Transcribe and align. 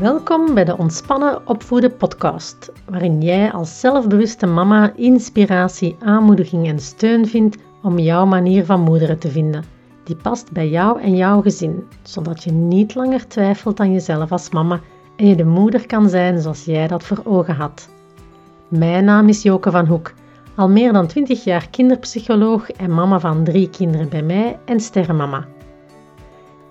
Welkom 0.00 0.54
bij 0.54 0.64
de 0.64 0.78
Ontspannen 0.78 1.48
Opvoeden 1.48 1.96
podcast, 1.96 2.72
waarin 2.90 3.22
jij 3.22 3.52
als 3.52 3.80
zelfbewuste 3.80 4.46
mama 4.46 4.92
inspiratie, 4.96 5.96
aanmoediging 6.00 6.68
en 6.68 6.78
steun 6.78 7.26
vindt 7.26 7.56
om 7.82 7.98
jouw 7.98 8.26
manier 8.26 8.64
van 8.64 8.80
moederen 8.80 9.18
te 9.18 9.28
vinden, 9.28 9.64
die 10.04 10.16
past 10.16 10.52
bij 10.52 10.68
jou 10.68 11.00
en 11.00 11.16
jouw 11.16 11.42
gezin, 11.42 11.84
zodat 12.02 12.44
je 12.44 12.52
niet 12.52 12.94
langer 12.94 13.28
twijfelt 13.28 13.80
aan 13.80 13.92
jezelf 13.92 14.32
als 14.32 14.50
mama 14.50 14.80
en 15.16 15.26
je 15.26 15.36
de 15.36 15.44
moeder 15.44 15.86
kan 15.86 16.08
zijn 16.08 16.40
zoals 16.40 16.64
jij 16.64 16.88
dat 16.88 17.04
voor 17.04 17.20
ogen 17.24 17.54
had. 17.54 17.88
Mijn 18.68 19.04
naam 19.04 19.28
is 19.28 19.42
Joke 19.42 19.70
van 19.70 19.86
Hoek, 19.86 20.12
al 20.54 20.68
meer 20.68 20.92
dan 20.92 21.06
20 21.06 21.44
jaar 21.44 21.68
kinderpsycholoog 21.70 22.70
en 22.70 22.94
mama 22.94 23.20
van 23.20 23.44
drie 23.44 23.70
kinderen 23.70 24.08
bij 24.08 24.22
mij 24.22 24.58
en 24.64 24.80
sterrenmama. 24.80 25.46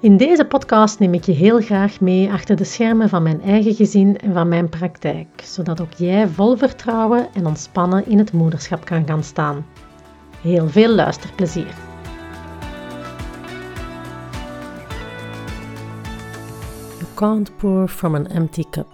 In 0.06 0.18
deze 0.18 0.46
podcast 0.46 1.00
neem 1.00 1.14
ik 1.14 1.24
je 1.24 1.32
heel 1.32 1.62
graag 1.62 2.00
mee 2.00 2.32
achter 2.32 2.56
de 2.56 2.64
schermen 2.64 3.10
van 3.10 3.24
mijn 3.24 3.42
eigen 3.42 3.76
gezin 3.76 4.18
en 4.18 4.34
van 4.34 4.48
mijn 4.48 4.70
praktijk, 4.70 5.28
zodat 5.44 5.82
ook 5.82 5.94
jij 5.94 6.28
vol 6.28 6.58
vertrouwen 6.58 7.34
en 7.34 7.46
ontspannen 7.46 8.06
in 8.08 8.18
het 8.18 8.32
moederschap 8.32 8.86
kan 8.86 9.08
gaan 9.08 9.24
staan. 9.24 9.66
Heel 10.42 10.70
veel 10.70 10.90
luisterplezier! 10.90 11.74
You 16.98 17.14
can't 17.14 17.58
pour 17.58 17.88
from 17.88 18.16
an 18.16 18.28
empty 18.28 18.64
cup. 18.70 18.88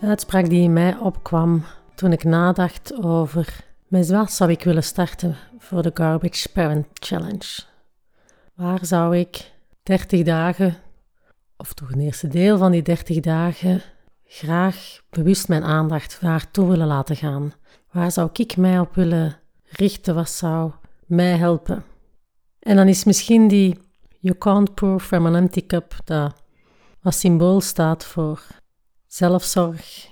De 0.00 0.06
uitspraak 0.06 0.48
die 0.48 0.62
in 0.62 0.72
mij 0.72 0.96
opkwam 0.98 1.64
toen 1.94 2.12
ik 2.12 2.24
nadacht 2.24 3.02
over 3.02 3.64
met 3.88 4.10
wat 4.10 4.32
zou 4.32 4.50
ik 4.50 4.64
willen 4.64 4.84
starten 4.84 5.36
voor 5.58 5.82
de 5.82 5.90
Garbage 5.94 6.48
Parent 6.52 6.86
Challenge. 6.94 7.62
Waar 8.54 8.86
zou 8.86 9.16
ik 9.16 9.58
30 9.82 10.22
dagen, 10.22 10.76
of 11.56 11.72
toch 11.72 11.92
een 11.92 12.00
eerste 12.00 12.28
deel 12.28 12.58
van 12.58 12.72
die 12.72 12.82
30 12.82 13.20
dagen, 13.20 13.82
graag 14.24 15.00
bewust 15.10 15.48
mijn 15.48 15.64
aandacht 15.64 16.18
naartoe 16.20 16.68
willen 16.68 16.86
laten 16.86 17.16
gaan? 17.16 17.52
Waar 17.90 18.12
zou 18.12 18.28
ik 18.32 18.56
mij 18.56 18.78
op 18.78 18.94
willen 18.94 19.36
richten? 19.64 20.14
Wat 20.14 20.30
zou 20.30 20.72
mij 21.06 21.36
helpen? 21.36 21.84
En 22.58 22.76
dan 22.76 22.88
is 22.88 23.04
misschien 23.04 23.48
die 23.48 23.78
You 24.22 24.38
can't 24.38 24.74
pour 24.74 25.00
from 25.00 25.26
an 25.26 25.36
empty 25.36 25.66
cup, 25.66 25.94
dat 26.04 26.42
wat 27.00 27.14
symbool 27.14 27.60
staat 27.60 28.04
voor 28.04 28.42
zelfzorg, 29.06 30.08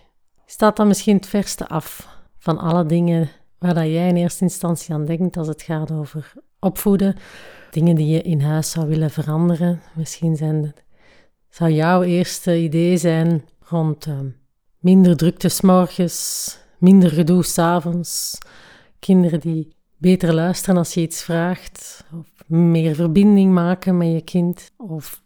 staat 0.47 0.77
dan 0.77 0.87
misschien 0.87 1.17
het 1.17 1.27
verste 1.27 1.69
af 1.69 2.17
van 2.39 2.59
alle 2.59 2.87
dingen 2.87 3.31
waar 3.59 3.75
dat 3.75 3.85
jij 3.85 4.09
in 4.09 4.17
eerste 4.17 4.45
instantie 4.45 4.95
aan 4.95 5.05
denkt 5.05 5.37
als 5.37 5.47
het 5.47 5.63
gaat 5.63 5.91
over 5.91 6.33
opvoeden, 6.59 7.17
dingen 7.71 7.97
die 7.97 8.07
je 8.07 8.23
in 8.23 8.41
huis 8.41 8.71
zou 8.71 8.89
willen 8.89 9.11
veranderen. 9.11 9.81
Misschien 9.95 10.37
zijn, 10.37 10.75
zou 11.49 11.71
jouw 11.71 12.03
eerste 12.03 12.59
idee 12.59 12.97
zijn 12.97 13.45
rond 13.61 14.07
uh, 14.07 14.19
minder 14.79 15.17
drukte 15.17 15.49
s'morgens, 15.49 16.59
minder 16.79 17.11
gedoe 17.11 17.45
s'avonds, 17.45 18.39
kinderen 18.99 19.41
die 19.41 19.77
beter 19.97 20.35
luisteren 20.35 20.77
als 20.77 20.95
je 20.95 21.01
iets 21.01 21.23
vraagt, 21.23 22.05
of 22.13 22.49
meer 22.49 22.95
verbinding 22.95 23.53
maken 23.53 23.97
met 23.97 24.13
je 24.13 24.21
kind, 24.21 24.73
of 24.77 25.23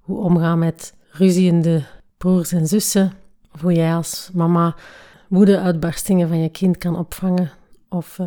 hoe 0.00 0.18
omgaan 0.18 0.58
met 0.58 0.94
ruziende 1.10 1.82
broers 2.16 2.52
en 2.52 2.66
zussen, 2.66 3.12
of 3.54 3.60
hoe 3.60 3.72
jij 3.72 3.94
als 3.94 4.30
mama 4.32 4.76
woede-uitbarstingen 5.28 6.28
van 6.28 6.38
je 6.38 6.48
kind 6.48 6.76
kan 6.76 6.98
opvangen, 6.98 7.50
of 7.88 8.18
uh, 8.18 8.26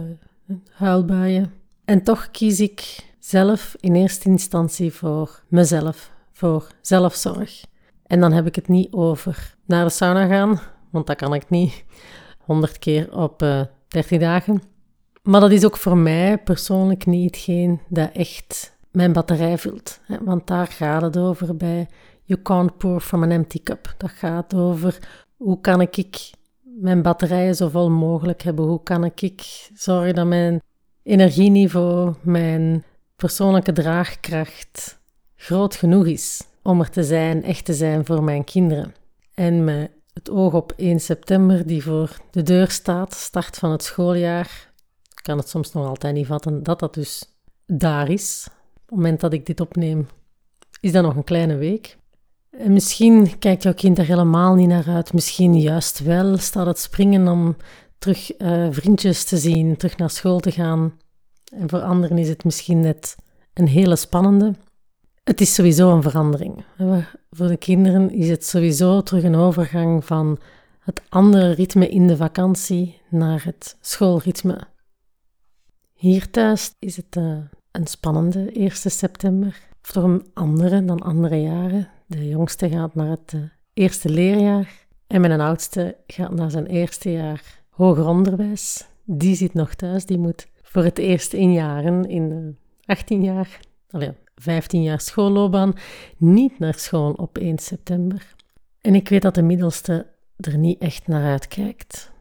huilbuien. 0.72 1.54
En 1.86 2.04
toch 2.04 2.32
kies 2.32 2.60
ik 2.60 3.12
zelf 3.24 3.76
in 3.80 3.96
eerste 3.96 4.30
instantie 4.30 4.94
voor 4.94 5.44
mezelf, 5.48 6.12
voor 6.32 6.68
zelfzorg. 6.82 7.66
En 8.06 8.20
dan 8.20 8.32
heb 8.32 8.46
ik 8.46 8.56
het 8.56 8.68
niet 8.68 8.94
over 8.94 9.56
naar 9.66 9.86
de 9.86 9.92
sauna 9.92 10.28
gaan, 10.28 10.60
want 10.90 11.08
dat 11.08 11.16
kan 11.16 11.34
ik 11.34 11.50
niet 11.50 11.84
100 12.38 12.80
keer 12.80 13.18
op 13.18 13.42
uh, 13.42 13.60
eh, 13.60 13.68
30 13.88 14.20
dagen. 14.20 14.62
Maar 15.22 15.42
dat 15.42 15.52
is 15.52 15.66
ook 15.66 15.78
voor 15.78 15.98
mij 15.98 16.38
persoonlijk 16.38 17.06
niet 17.06 17.36
hetgeen 17.36 17.82
dat 17.90 18.10
echt 18.14 18.78
mijn 18.92 19.14
batterij 19.14 19.58
vult. 19.58 20.00
Hè? 20.04 20.18
Want 20.24 20.48
daar 20.48 20.68
gaat 20.68 21.02
het 21.02 21.18
over 21.18 21.58
bij 21.58 21.88
You 22.24 22.42
can't 22.42 22.78
pour 22.78 23.02
from 23.02 23.24
an 23.24 23.32
empty 23.32 23.64
cup. 23.64 23.96
Dat 23.98 24.12
gaat 24.12 24.54
over 24.54 25.00
hoe 25.38 25.62
kan 25.62 25.82
ik 25.82 26.32
mijn 26.62 27.02
batterijen 27.02 27.56
zo 27.56 27.70
vol 27.70 27.90
mogelijk 27.90 28.42
hebben? 28.42 28.66
Hoe 28.66 28.84
kan 28.84 29.04
ik 29.04 29.70
zorgen 29.74 30.16
dat 30.16 30.28
mijn 30.28 30.62
energieniveau, 31.04 32.14
mijn 32.22 32.84
persoonlijke 33.24 33.72
draagkracht 33.72 35.00
groot 35.36 35.76
genoeg 35.76 36.06
is 36.06 36.44
om 36.62 36.80
er 36.80 36.90
te 36.90 37.04
zijn, 37.04 37.44
echt 37.44 37.66
te 37.66 37.74
zijn 37.74 38.06
voor 38.06 38.24
mijn 38.24 38.44
kinderen. 38.44 38.94
En 39.34 39.64
met 39.64 39.92
het 40.14 40.30
oog 40.30 40.54
op 40.54 40.74
1 40.76 41.00
september, 41.00 41.68
die 41.68 41.84
voor 41.84 42.18
de 42.32 42.42
deur 42.42 42.72
staat, 42.72 43.14
start 43.14 43.58
van 43.58 43.72
het 43.72 43.84
schooljaar, 43.84 44.72
kan 45.22 45.38
het 45.38 45.50
soms 45.50 45.74
nog 45.74 45.88
altijd 45.88 46.14
niet 46.14 46.26
vatten 46.26 46.64
dat 46.64 46.80
dat 46.80 46.94
dus 46.94 47.24
daar 47.66 48.10
is. 48.10 48.48
Op 48.74 48.82
het 48.86 48.96
moment 48.96 49.20
dat 49.20 49.34
ik 49.34 49.46
dit 49.46 49.60
opneem, 49.60 50.08
is 50.80 50.92
dat 50.92 51.04
nog 51.04 51.16
een 51.16 51.24
kleine 51.24 51.56
week. 51.56 51.98
En 52.50 52.74
misschien 52.74 53.40
kijkt 53.40 53.64
jouw 53.64 53.74
kind 53.74 53.98
er 53.98 54.06
helemaal 54.06 54.56
niet 54.56 54.68
naar 54.68 54.88
uit. 54.88 55.14
Misschien 55.14 55.60
juist 55.60 56.00
wel 56.00 56.38
staat 56.38 56.66
het 56.66 56.80
springen 56.80 57.28
om 57.28 57.56
terug 57.98 58.40
uh, 58.40 58.68
vriendjes 58.70 59.24
te 59.24 59.38
zien, 59.38 59.78
terug 59.78 59.98
naar 59.98 60.10
school 60.10 60.40
te 60.40 60.52
gaan. 60.52 60.94
En 61.52 61.70
voor 61.70 61.82
anderen 61.82 62.18
is 62.18 62.30
het 62.30 62.44
misschien 62.44 62.80
net 62.80 63.16
een 63.54 63.68
hele 63.68 63.96
spannende. 63.96 64.54
Het 65.24 65.42
is 65.42 65.54
sowieso 65.54 65.96
een 65.96 66.02
verandering. 66.02 66.64
Voor 67.32 67.48
de 67.48 67.58
kinderen 67.58 68.12
is 68.12 68.30
het 68.30 68.46
sowieso 68.46 69.02
terug 69.02 69.24
een 69.24 69.36
overgang 69.36 70.06
van 70.06 70.40
het 70.80 71.02
andere 71.10 71.52
ritme 71.52 71.90
in 71.90 72.08
de 72.08 72.18
vakantie 72.18 73.02
naar 73.10 73.44
het 73.44 73.78
schoolritme. 73.82 74.68
Hier 75.94 76.30
thuis 76.32 76.74
is 76.80 76.96
het 76.96 77.16
uh, 77.16 77.38
een 77.72 77.88
spannende 77.88 78.52
1 78.52 78.72
september, 78.72 79.60
of 79.84 79.92
toch 79.92 80.04
een 80.04 80.26
andere 80.34 80.86
dan 80.86 81.00
andere 81.00 81.42
jaren. 81.42 81.90
De 82.06 82.28
jongste 82.28 82.70
gaat 82.70 82.96
naar 82.96 83.10
het 83.10 83.34
uh, 83.36 83.42
eerste 83.74 84.10
leerjaar 84.10 84.86
en 85.08 85.22
mijn 85.22 85.42
oudste 85.42 85.98
gaat 86.08 86.34
naar 86.34 86.52
zijn 86.52 86.66
eerste 86.66 87.12
jaar 87.12 87.64
hoger 87.70 88.08
onderwijs. 88.08 88.86
Die 89.06 89.36
zit 89.36 89.54
nog 89.54 89.76
thuis, 89.76 90.06
die 90.06 90.18
moet 90.18 90.48
voor 90.74 90.84
het 90.84 90.98
eerst 90.98 91.34
in 91.34 91.54
jaren, 91.54 92.10
in 92.10 92.58
18 92.86 93.24
jaar, 93.24 93.60
allee, 93.90 94.12
15 94.36 94.84
jaar 94.84 95.02
schoolloopbaan, 95.02 95.74
niet 96.18 96.60
naar 96.60 96.74
school 96.74 97.12
op 97.12 97.38
1 97.38 97.58
september. 97.58 98.36
En 98.82 98.96
ik 98.96 99.10
weet 99.10 99.22
dat 99.22 99.36
de 99.36 99.42
middelste 99.42 100.06
er 100.38 100.58
niet 100.58 100.80
echt 100.80 101.08
naar 101.08 101.32
uitkijkt. 101.32 102.12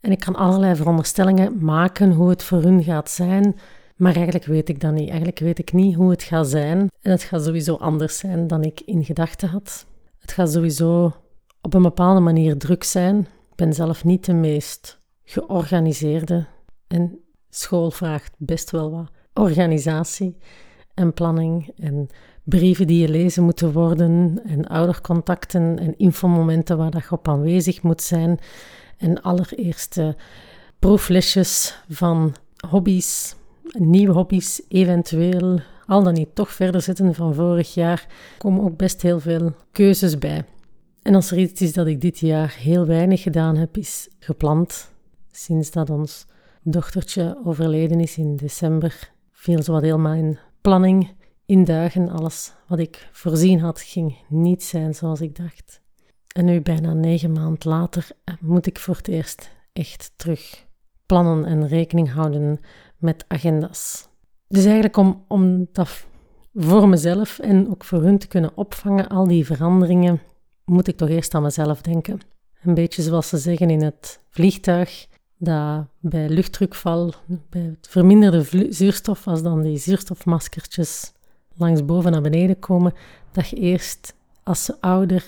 En 0.00 0.10
ik 0.10 0.20
kan 0.20 0.36
allerlei 0.36 0.76
veronderstellingen 0.76 1.64
maken 1.64 2.12
hoe 2.12 2.28
het 2.28 2.42
voor 2.42 2.62
hun 2.62 2.82
gaat 2.82 3.10
zijn, 3.10 3.56
maar 3.96 4.14
eigenlijk 4.14 4.44
weet 4.44 4.68
ik 4.68 4.80
dat 4.80 4.92
niet. 4.92 5.08
Eigenlijk 5.08 5.38
weet 5.38 5.58
ik 5.58 5.72
niet 5.72 5.94
hoe 5.94 6.10
het 6.10 6.22
gaat 6.22 6.48
zijn. 6.48 6.78
En 6.78 7.10
het 7.10 7.22
gaat 7.22 7.44
sowieso 7.44 7.74
anders 7.74 8.18
zijn 8.18 8.46
dan 8.46 8.64
ik 8.64 8.80
in 8.80 9.04
gedachten 9.04 9.48
had. 9.48 9.86
Het 10.18 10.32
gaat 10.32 10.52
sowieso 10.52 11.12
op 11.60 11.74
een 11.74 11.82
bepaalde 11.82 12.20
manier 12.20 12.58
druk 12.58 12.84
zijn. 12.84 13.18
Ik 13.20 13.56
ben 13.56 13.72
zelf 13.72 14.04
niet 14.04 14.24
de 14.24 14.32
meest 14.32 15.00
georganiseerde. 15.24 16.46
En 16.86 17.19
school 17.50 17.90
vraagt 17.90 18.34
best 18.38 18.70
wel 18.70 18.90
wat 18.90 19.10
organisatie 19.34 20.36
en 20.94 21.12
planning 21.12 21.72
en 21.76 22.08
brieven 22.44 22.86
die 22.86 23.06
gelezen 23.06 23.44
moeten 23.44 23.72
worden 23.72 24.40
en 24.44 24.66
oudercontacten 24.66 25.78
en 25.78 25.98
infomomenten 25.98 26.76
waar 26.76 26.90
dat 26.90 27.02
je 27.02 27.10
op 27.10 27.28
aanwezig 27.28 27.82
moet 27.82 28.02
zijn 28.02 28.38
en 28.96 29.22
allereerste 29.22 30.16
proeflesjes 30.78 31.82
van 31.88 32.34
hobby's, 32.68 33.34
nieuwe 33.78 34.12
hobby's 34.12 34.62
eventueel, 34.68 35.60
al 35.86 36.02
dan 36.02 36.14
niet 36.14 36.34
toch 36.34 36.52
verder 36.52 36.82
zitten 36.82 37.14
van 37.14 37.34
vorig 37.34 37.74
jaar, 37.74 38.06
komen 38.38 38.64
ook 38.64 38.76
best 38.76 39.02
heel 39.02 39.20
veel 39.20 39.54
keuzes 39.72 40.18
bij. 40.18 40.44
En 41.02 41.14
als 41.14 41.30
er 41.30 41.38
iets 41.38 41.60
is 41.60 41.72
dat 41.72 41.86
ik 41.86 42.00
dit 42.00 42.18
jaar 42.18 42.54
heel 42.58 42.86
weinig 42.86 43.22
gedaan 43.22 43.56
heb, 43.56 43.76
is 43.76 44.08
gepland 44.18 44.90
sinds 45.30 45.70
dat 45.70 45.90
ons 45.90 46.26
dochtertje 46.62 47.40
overleden 47.44 48.00
is 48.00 48.16
in 48.16 48.36
december, 48.36 49.12
viel 49.32 49.62
zo 49.62 49.72
wat 49.72 49.82
helemaal 49.82 50.14
in 50.14 50.38
planning, 50.60 51.10
in 51.46 51.64
duigen. 51.64 52.08
Alles 52.08 52.52
wat 52.68 52.78
ik 52.78 53.08
voorzien 53.12 53.60
had, 53.60 53.80
ging 53.80 54.16
niet 54.28 54.62
zijn 54.62 54.94
zoals 54.94 55.20
ik 55.20 55.36
dacht. 55.36 55.80
En 56.34 56.44
nu, 56.44 56.60
bijna 56.60 56.92
negen 56.92 57.32
maanden 57.32 57.70
later, 57.70 58.08
eh, 58.24 58.34
moet 58.40 58.66
ik 58.66 58.78
voor 58.78 58.96
het 58.96 59.08
eerst 59.08 59.50
echt 59.72 60.12
terug 60.16 60.66
plannen 61.06 61.44
en 61.44 61.68
rekening 61.68 62.12
houden 62.12 62.60
met 62.98 63.24
agenda's. 63.28 64.08
Dus 64.48 64.64
eigenlijk 64.64 64.96
om, 64.96 65.24
om 65.28 65.68
dat 65.72 66.06
voor 66.54 66.88
mezelf 66.88 67.38
en 67.38 67.70
ook 67.70 67.84
voor 67.84 68.02
hun 68.02 68.18
te 68.18 68.28
kunnen 68.28 68.56
opvangen, 68.56 69.08
al 69.08 69.26
die 69.26 69.46
veranderingen, 69.46 70.20
moet 70.64 70.88
ik 70.88 70.96
toch 70.96 71.08
eerst 71.08 71.34
aan 71.34 71.42
mezelf 71.42 71.82
denken. 71.82 72.20
Een 72.62 72.74
beetje 72.74 73.02
zoals 73.02 73.28
ze 73.28 73.38
zeggen 73.38 73.70
in 73.70 73.82
het 73.82 74.20
vliegtuig 74.28 75.06
dat 75.42 75.86
bij 76.00 76.28
luchtdrukval, 76.28 77.14
bij 77.50 77.60
het 77.60 77.88
verminderde 77.88 78.66
zuurstof, 78.72 79.26
als 79.26 79.42
dan 79.42 79.62
die 79.62 79.78
zuurstofmaskertjes 79.78 81.12
langs 81.54 81.84
boven 81.84 82.12
naar 82.12 82.20
beneden 82.20 82.58
komen, 82.58 82.92
dat 83.32 83.48
je 83.48 83.56
eerst 83.56 84.14
als 84.42 84.70
ouder 84.80 85.24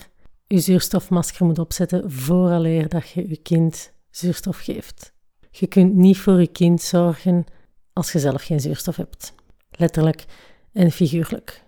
je 0.46 0.58
zuurstofmasker 0.58 1.46
moet 1.46 1.58
opzetten 1.58 2.10
vooraleer 2.10 2.88
dat 2.88 3.08
je 3.08 3.28
je 3.28 3.36
kind 3.36 3.92
zuurstof 4.10 4.58
geeft. 4.58 5.12
Je 5.50 5.66
kunt 5.66 5.94
niet 5.94 6.18
voor 6.18 6.40
je 6.40 6.46
kind 6.46 6.82
zorgen 6.82 7.44
als 7.92 8.12
je 8.12 8.18
zelf 8.18 8.42
geen 8.42 8.60
zuurstof 8.60 8.96
hebt. 8.96 9.34
Letterlijk 9.70 10.24
en 10.72 10.90
figuurlijk. 10.90 11.62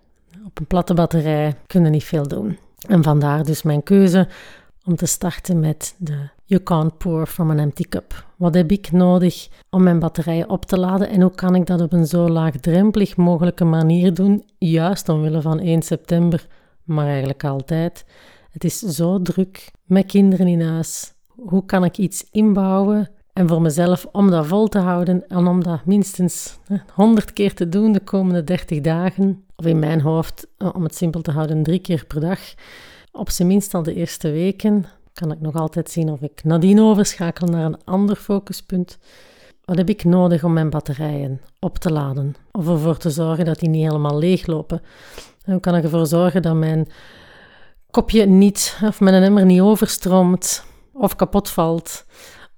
Op 0.44 0.58
een 0.58 0.66
platte 0.66 0.94
batterij 0.94 1.56
kunnen 1.66 1.90
niet 1.90 2.04
veel 2.04 2.28
doen. 2.28 2.58
En 2.88 3.02
vandaar 3.02 3.44
dus 3.44 3.62
mijn 3.62 3.82
keuze 3.82 4.28
om 4.84 4.96
te 4.96 5.06
starten 5.06 5.60
met 5.60 5.94
de 5.98 6.28
You 6.44 6.62
Can't 6.62 6.98
Pour 6.98 7.26
from 7.26 7.50
an 7.50 7.58
Empty 7.58 7.82
Cup. 7.88 8.26
Wat 8.36 8.54
heb 8.54 8.70
ik 8.70 8.92
nodig 8.92 9.48
om 9.70 9.82
mijn 9.82 9.98
batterijen 9.98 10.48
op 10.48 10.64
te 10.64 10.78
laden 10.78 11.08
en 11.08 11.20
hoe 11.20 11.34
kan 11.34 11.54
ik 11.54 11.66
dat 11.66 11.80
op 11.80 11.92
een 11.92 12.06
zo 12.06 12.28
laagdrempelig 12.28 13.16
mogelijke 13.16 13.64
manier 13.64 14.14
doen, 14.14 14.44
juist 14.58 15.08
omwille 15.08 15.40
van 15.40 15.60
1 15.60 15.82
september, 15.82 16.46
maar 16.84 17.06
eigenlijk 17.06 17.44
altijd. 17.44 18.04
Het 18.50 18.64
is 18.64 18.78
zo 18.78 19.22
druk 19.22 19.70
met 19.84 20.06
kinderen 20.06 20.46
in 20.46 20.62
huis. 20.62 21.12
Hoe 21.26 21.64
kan 21.64 21.84
ik 21.84 21.98
iets 21.98 22.26
inbouwen 22.30 23.10
en 23.32 23.48
voor 23.48 23.62
mezelf 23.62 24.06
om 24.12 24.30
dat 24.30 24.46
vol 24.46 24.68
te 24.68 24.78
houden 24.78 25.28
en 25.28 25.46
om 25.46 25.62
dat 25.62 25.84
minstens 25.84 26.58
100 26.94 27.32
keer 27.32 27.54
te 27.54 27.68
doen 27.68 27.92
de 27.92 28.00
komende 28.00 28.44
30 28.44 28.80
dagen, 28.80 29.44
of 29.56 29.66
in 29.66 29.78
mijn 29.78 30.00
hoofd, 30.00 30.46
eh, 30.58 30.68
om 30.74 30.82
het 30.82 30.94
simpel 30.94 31.20
te 31.20 31.30
houden, 31.30 31.62
drie 31.62 31.78
keer 31.78 32.04
per 32.06 32.20
dag, 32.20 32.40
op 33.14 33.30
zijn 33.30 33.48
minst 33.48 33.74
al 33.74 33.82
de 33.82 33.94
eerste 33.94 34.30
weken, 34.30 34.86
kan 35.12 35.32
ik 35.32 35.40
nog 35.40 35.54
altijd 35.54 35.90
zien 35.90 36.10
of 36.10 36.20
ik 36.20 36.44
nadien 36.44 36.80
overschakel 36.80 37.46
naar 37.46 37.64
een 37.64 37.84
ander 37.84 38.16
focuspunt. 38.16 38.98
Wat 39.64 39.76
heb 39.76 39.88
ik 39.88 40.04
nodig 40.04 40.44
om 40.44 40.52
mijn 40.52 40.70
batterijen 40.70 41.40
op 41.60 41.78
te 41.78 41.92
laden? 41.92 42.34
Of 42.52 42.68
ervoor 42.68 42.96
te 42.96 43.10
zorgen 43.10 43.44
dat 43.44 43.58
die 43.58 43.68
niet 43.68 43.86
helemaal 43.86 44.18
leeglopen? 44.18 44.82
Hoe 45.44 45.60
kan 45.60 45.76
ik 45.76 45.84
ervoor 45.84 46.06
zorgen 46.06 46.42
dat 46.42 46.54
mijn 46.54 46.88
kopje 47.90 48.26
niet, 48.26 48.78
of 48.84 49.00
mijn 49.00 49.22
emmer 49.22 49.44
niet 49.44 49.60
overstroomt, 49.60 50.64
of 50.92 51.16
kapot 51.16 51.50
valt, 51.50 52.06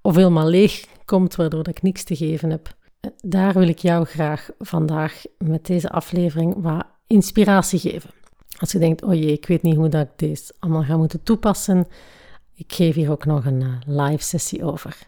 of 0.00 0.14
helemaal 0.14 0.48
leeg 0.48 0.84
komt, 1.04 1.34
waardoor 1.34 1.68
ik 1.68 1.82
niks 1.82 2.04
te 2.04 2.16
geven 2.16 2.50
heb? 2.50 2.74
Daar 3.16 3.52
wil 3.52 3.68
ik 3.68 3.78
jou 3.78 4.04
graag 4.04 4.48
vandaag 4.58 5.22
met 5.38 5.66
deze 5.66 5.90
aflevering 5.90 6.54
wat 6.62 6.86
inspiratie 7.06 7.78
geven. 7.78 8.10
Als 8.58 8.72
je 8.72 8.78
denkt, 8.78 9.02
oh 9.02 9.14
jee, 9.14 9.32
ik 9.32 9.46
weet 9.46 9.62
niet 9.62 9.76
hoe 9.76 9.88
dat 9.88 10.02
ik 10.02 10.10
deze 10.16 10.54
allemaal 10.58 10.82
ga 10.82 10.96
moeten 10.96 11.22
toepassen, 11.22 11.86
ik 12.54 12.72
geef 12.72 12.94
hier 12.94 13.10
ook 13.10 13.24
nog 13.24 13.44
een 13.44 13.62
eh, 13.62 13.68
live 13.86 14.22
sessie 14.22 14.64
over. 14.64 14.98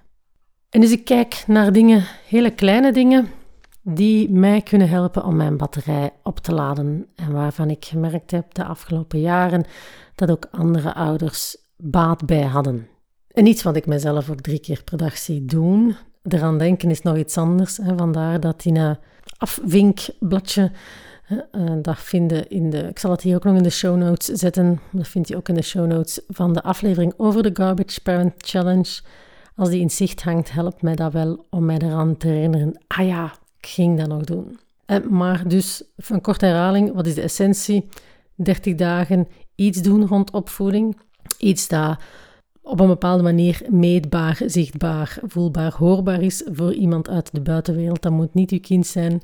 En 0.71 0.81
dus 0.81 0.91
ik 0.91 1.05
kijk 1.05 1.45
naar 1.47 1.73
dingen, 1.73 2.05
hele 2.27 2.51
kleine 2.51 2.93
dingen, 2.93 3.29
die 3.83 4.31
mij 4.31 4.63
kunnen 4.63 4.89
helpen 4.89 5.25
om 5.25 5.37
mijn 5.37 5.57
batterij 5.57 6.11
op 6.23 6.39
te 6.39 6.55
laden. 6.55 7.07
En 7.15 7.33
waarvan 7.33 7.71
ik 7.71 7.85
gemerkt 7.85 8.31
heb 8.31 8.55
de 8.55 8.65
afgelopen 8.65 9.21
jaren 9.21 9.65
dat 10.15 10.31
ook 10.31 10.49
andere 10.51 10.95
ouders 10.95 11.57
baat 11.77 12.27
bij 12.27 12.43
hadden. 12.43 12.89
En 13.29 13.47
iets 13.47 13.63
wat 13.63 13.77
ik 13.77 13.87
mezelf 13.87 14.31
ook 14.31 14.41
drie 14.41 14.59
keer 14.59 14.83
per 14.85 14.99
dag 14.99 15.19
zie 15.19 15.45
doen. 15.45 15.97
Eraan 16.23 16.59
denken 16.59 16.91
is 16.91 17.03
nog 17.03 17.17
iets 17.17 17.37
anders. 17.37 17.77
Hè. 17.77 17.97
Vandaar 17.97 18.41
dat 18.41 18.65
in 18.65 18.77
een 18.77 18.97
afvinkbladje 19.37 20.73
uh, 21.31 21.71
dat 21.83 21.99
vinden 21.99 22.49
in 22.49 22.71
de, 22.71 22.79
ik 22.79 22.99
zal 22.99 23.11
het 23.11 23.21
hier 23.21 23.35
ook 23.35 23.45
nog 23.45 23.57
in 23.57 23.63
de 23.63 23.71
show 23.71 23.97
notes 23.97 24.27
zetten. 24.27 24.81
Dat 24.93 25.09
vindt 25.09 25.29
je 25.29 25.37
ook 25.37 25.49
in 25.49 25.55
de 25.55 25.63
show 25.63 25.87
notes 25.87 26.21
van 26.29 26.53
de 26.53 26.63
aflevering 26.63 27.15
over 27.17 27.43
de 27.43 27.51
Garbage 27.53 28.01
Parent 28.03 28.33
Challenge. 28.37 29.01
Als 29.57 29.69
die 29.69 29.81
in 29.81 29.91
zicht 29.91 30.23
hangt, 30.23 30.53
helpt 30.53 30.83
mij 30.83 30.95
dat 30.95 31.13
wel 31.13 31.47
om 31.51 31.65
mij 31.65 31.79
eraan 31.79 32.17
te 32.17 32.27
herinneren. 32.27 32.85
Ah 32.87 33.07
ja, 33.07 33.33
ik 33.61 33.67
ging 33.67 33.99
dat 33.99 34.09
nog 34.09 34.25
doen. 34.25 34.59
Uh, 34.87 34.99
maar 35.09 35.49
dus, 35.49 35.83
van 35.97 36.21
korte 36.21 36.47
herhaling, 36.47 36.95
wat 36.95 37.07
is 37.07 37.15
de 37.15 37.23
essentie? 37.23 37.89
30 38.35 38.75
dagen 38.75 39.29
iets 39.55 39.83
doen 39.83 40.07
rond 40.07 40.31
opvoeding. 40.31 40.97
Iets 41.39 41.69
dat 41.69 41.99
op 42.63 42.81
een 42.81 42.87
bepaalde 42.87 43.23
manier 43.23 43.63
meetbaar, 43.69 44.41
zichtbaar, 44.47 45.19
voelbaar, 45.23 45.75
hoorbaar 45.75 46.23
is 46.23 46.43
voor 46.53 46.73
iemand 46.73 47.09
uit 47.09 47.33
de 47.33 47.41
buitenwereld. 47.41 48.03
Dat 48.03 48.13
moet 48.13 48.35
niet 48.35 48.51
uw 48.51 48.61
kind 48.61 48.87
zijn. 48.87 49.23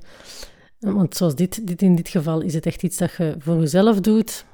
Want 0.84 1.16
zoals 1.16 1.34
dit, 1.34 1.66
dit 1.66 1.82
in 1.82 1.94
dit 1.94 2.08
geval 2.08 2.40
is 2.40 2.54
het 2.54 2.66
echt 2.66 2.82
iets 2.82 2.96
dat 2.96 3.12
je 3.12 3.34
voor 3.38 3.58
jezelf 3.58 4.00
doet, 4.00 4.44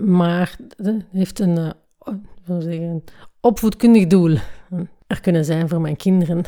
maar 0.00 0.58
het 0.76 1.04
heeft 1.10 1.38
een, 1.38 1.58
uh, 1.58 2.60
zeggen, 2.60 3.04
opvoedkundig 3.40 4.06
doel. 4.06 4.36
Er 5.06 5.20
kunnen 5.20 5.44
zijn 5.44 5.68
voor 5.68 5.80
mijn 5.80 5.96
kinderen, 5.96 6.44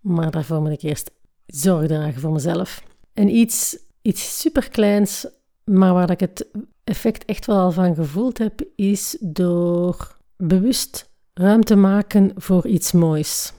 maar 0.00 0.30
daarvoor 0.30 0.60
moet 0.60 0.70
ik 0.72 0.82
eerst 0.82 1.10
zorg 1.46 1.86
dragen 1.86 2.20
voor 2.20 2.32
mezelf. 2.32 2.82
En 3.12 3.28
iets, 3.36 3.78
iets 4.02 4.40
superkleins, 4.40 5.26
maar 5.64 5.94
waar 5.94 6.10
ik 6.10 6.20
het 6.20 6.46
effect 6.84 7.24
echt 7.24 7.46
wel 7.46 7.58
al 7.58 7.72
van 7.72 7.94
gevoeld 7.94 8.38
heb, 8.38 8.64
is 8.76 9.16
door 9.20 10.16
bewust 10.36 11.10
ruimte 11.34 11.76
maken 11.76 12.32
voor 12.36 12.66
iets 12.66 12.92
moois. 12.92 13.52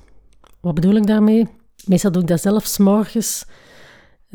Wat 0.60 0.74
bedoel 0.74 0.96
ik 0.96 1.08
daarmee? 1.08 1.48
Meestal 1.86 2.12
doe 2.12 2.22
ik 2.22 2.28
dat 2.28 2.42
zelf 2.42 2.80
morgens 2.80 3.46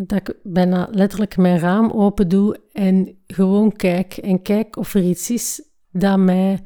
dat 0.07 0.29
ik 0.29 0.35
bijna 0.43 0.89
letterlijk 0.91 1.37
mijn 1.37 1.59
raam 1.59 1.91
open 1.91 2.29
doe 2.29 2.61
en 2.73 3.19
gewoon 3.27 3.73
kijk. 3.73 4.17
En 4.17 4.43
kijk 4.43 4.77
of 4.77 4.95
er 4.95 5.03
iets 5.03 5.31
is 5.31 5.63
dat 5.91 6.19
mij 6.19 6.61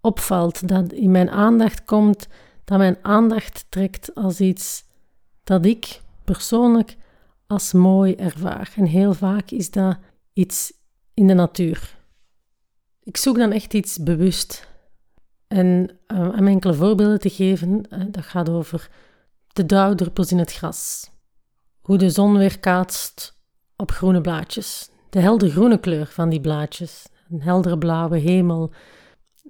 opvalt, 0.00 0.68
dat 0.68 0.92
in 0.92 1.10
mijn 1.10 1.30
aandacht 1.30 1.84
komt, 1.84 2.28
dat 2.64 2.78
mijn 2.78 2.96
aandacht 3.02 3.66
trekt 3.68 4.14
als 4.14 4.40
iets 4.40 4.84
dat 5.44 5.64
ik 5.64 6.00
persoonlijk 6.24 6.96
als 7.46 7.72
mooi 7.72 8.14
ervaar. 8.14 8.72
En 8.76 8.84
heel 8.84 9.14
vaak 9.14 9.50
is 9.50 9.70
dat 9.70 9.98
iets 10.32 10.72
in 11.14 11.26
de 11.26 11.34
natuur. 11.34 11.96
Ik 13.02 13.16
zoek 13.16 13.36
dan 13.36 13.52
echt 13.52 13.74
iets 13.74 14.02
bewust. 14.02 14.68
En 15.46 15.98
uh, 16.08 16.28
om 16.38 16.46
enkele 16.46 16.74
voorbeelden 16.74 17.20
te 17.20 17.30
geven, 17.30 17.84
uh, 17.90 18.04
dat 18.10 18.24
gaat 18.24 18.48
over 18.48 18.90
de 19.52 19.66
dauwdruppels 19.66 20.32
in 20.32 20.38
het 20.38 20.52
gras 20.52 21.10
hoe 21.86 21.98
de 21.98 22.10
zon 22.10 22.38
weerkaatst 22.38 23.38
op 23.76 23.90
groene 23.90 24.20
blaadjes. 24.20 24.90
De 25.10 25.20
helder 25.20 25.50
groene 25.50 25.78
kleur 25.78 26.06
van 26.06 26.28
die 26.28 26.40
blaadjes. 26.40 27.06
Een 27.30 27.42
heldere 27.42 27.78
blauwe 27.78 28.18
hemel, 28.18 28.72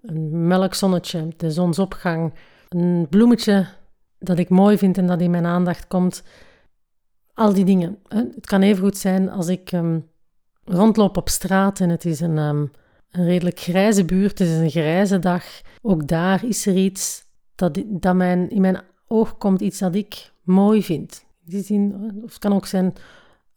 een 0.03 0.47
melkzonnetje, 0.47 1.29
de 1.37 1.50
zonsopgang, 1.50 2.35
een 2.69 3.06
bloemetje 3.11 3.67
dat 4.19 4.38
ik 4.38 4.49
mooi 4.49 4.79
vind 4.79 4.99
en 4.99 5.06
dat 5.06 5.21
in 5.21 5.31
mijn 5.31 5.47
aandacht 5.47 5.87
komt. 5.87 6.23
Al 7.35 7.53
die 7.53 7.65
dingen. 7.65 7.99
Het 8.09 8.47
kan 8.47 8.62
even 8.62 8.82
goed 8.82 8.97
zijn 8.97 9.31
als 9.31 9.49
ik 9.49 9.73
um, 9.73 10.09
rondloop 10.65 11.17
op 11.17 11.29
straat 11.29 11.81
en 11.81 11.89
het 11.89 12.05
is 12.05 12.21
een, 12.21 12.39
um, 12.39 12.71
een 13.11 13.25
redelijk 13.25 13.58
grijze 13.58 14.05
buurt, 14.05 14.39
het 14.39 14.49
is 14.49 14.58
een 14.58 14.70
grijze 14.70 15.19
dag. 15.19 15.44
Ook 15.82 16.08
daar 16.08 16.44
is 16.44 16.67
er 16.67 16.77
iets 16.77 17.25
dat, 17.55 17.82
dat 17.87 18.15
mijn, 18.15 18.51
in 18.51 18.60
mijn 18.60 18.81
oog 19.06 19.39
komt, 19.39 19.60
iets 19.60 19.79
dat 19.79 19.94
ik 19.94 20.32
mooi 20.43 20.82
vind 20.82 21.26
die 21.46 21.62
zin, 21.62 22.12
of 22.24 22.31
het 22.31 22.38
kan 22.38 22.53
ook 22.53 22.67
zijn 22.67 22.94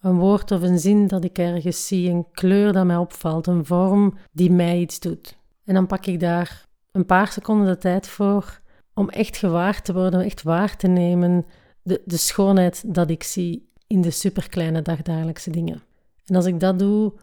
een 0.02 0.18
woord 0.18 0.52
of 0.52 0.62
een 0.62 0.80
zin 0.80 1.08
dat 1.08 1.24
ik 1.24 1.38
ergens 1.38 1.88
zie, 1.88 2.10
een 2.10 2.26
kleur 2.32 2.74
dat 2.74 2.86
mij 2.86 2.96
opvalt, 2.96 3.48
een 3.48 3.66
vorm 3.66 4.18
die 4.32 4.52
mij 4.52 4.80
iets 4.80 5.00
doet. 5.00 5.38
En 5.64 5.74
dan 5.74 5.88
pak 5.88 6.06
ik 6.06 6.20
daar 6.20 6.66
een 6.92 7.06
paar 7.06 7.28
seconden 7.28 7.68
de 7.68 7.78
tijd 7.78 8.08
voor 8.08 8.62
om 8.94 9.10
echt 9.10 9.38
gewaar 9.38 9.82
te 9.82 9.94
worden, 9.94 10.22
echt 10.22 10.44
waar 10.44 10.78
te 10.78 10.88
nemen 10.88 11.46
de, 11.82 12.02
de 12.06 12.18
schoonheid 12.18 12.84
dat 12.96 13.10
ik 13.10 13.24
zie 13.24 13.70
in 13.88 14.02
de 14.02 14.12
superkleine 14.12 14.82
dagdagelijkse 14.82 15.50
dingen. 15.50 15.82
En 16.26 16.36
als 16.36 16.46
ik 16.46 16.60
dat 16.60 16.80
doe, 16.80 17.14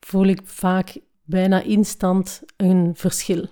voel 0.00 0.26
ik 0.26 0.40
vaak 0.44 0.98
bijna 1.24 1.62
instant 1.62 2.42
een 2.56 2.90
verschil. 2.94 3.46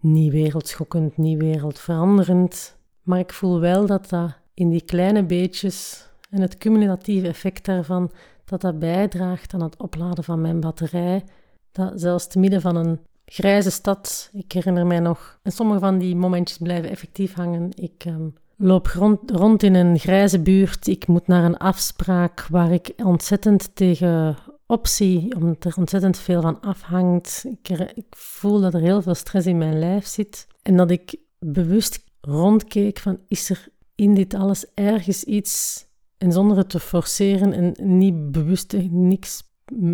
Niet 0.00 0.32
wereldschokkend, 0.32 1.16
niet 1.16 1.38
wereldveranderend, 1.38 2.76
maar 3.02 3.18
ik 3.18 3.32
voel 3.32 3.60
wel 3.60 3.86
dat 3.86 4.08
dat 4.08 4.38
in 4.54 4.68
die 4.68 4.84
kleine 4.84 5.24
beetjes 5.24 6.08
en 6.30 6.40
het 6.40 6.58
cumulatieve 6.58 7.28
effect 7.28 7.64
daarvan, 7.64 8.10
dat 8.44 8.60
dat 8.60 8.78
bijdraagt 8.78 9.54
aan 9.54 9.62
het 9.62 9.76
opladen 9.76 10.24
van 10.24 10.40
mijn 10.40 10.60
batterij, 10.60 11.24
dat 11.72 11.92
zelfs 11.94 12.26
te 12.26 12.38
midden 12.38 12.60
van 12.60 12.76
een 12.76 13.00
grijze 13.24 13.70
stad, 13.70 14.30
ik 14.32 14.52
herinner 14.52 14.86
mij 14.86 15.00
nog, 15.00 15.38
en 15.42 15.52
sommige 15.52 15.80
van 15.80 15.98
die 15.98 16.16
momentjes 16.16 16.58
blijven 16.58 16.90
effectief 16.90 17.34
hangen. 17.34 17.70
Ik 17.74 18.04
ehm, 18.04 18.28
loop 18.56 18.86
rond, 18.86 19.30
rond 19.30 19.62
in 19.62 19.74
een 19.74 19.98
grijze 19.98 20.40
buurt, 20.40 20.86
ik 20.86 21.06
moet 21.06 21.26
naar 21.26 21.44
een 21.44 21.56
afspraak 21.56 22.46
waar 22.46 22.72
ik 22.72 22.92
ontzettend 22.96 23.74
tegen 23.74 24.36
optie, 24.66 25.34
omdat 25.34 25.64
er 25.64 25.74
ontzettend 25.76 26.18
veel 26.18 26.40
van 26.40 26.60
afhangt. 26.60 27.44
Ik, 27.48 27.68
ik, 27.94 28.06
voel 28.10 28.60
dat 28.60 28.74
er 28.74 28.80
heel 28.80 29.02
veel 29.02 29.14
stress 29.14 29.46
in 29.46 29.58
mijn 29.58 29.78
lijf 29.78 30.06
zit 30.06 30.46
en 30.62 30.76
dat 30.76 30.90
ik 30.90 31.16
bewust 31.38 32.04
rondkeek 32.20 32.98
van 32.98 33.18
is 33.28 33.50
er 33.50 33.68
in 33.94 34.14
dit 34.14 34.34
alles 34.34 34.66
ergens 34.74 35.24
iets 35.24 35.86
en 36.20 36.32
zonder 36.32 36.56
het 36.56 36.68
te 36.70 36.80
forceren 36.80 37.52
en 37.52 37.98
niet 37.98 38.32
bewust 38.32 38.76
niks 38.90 39.42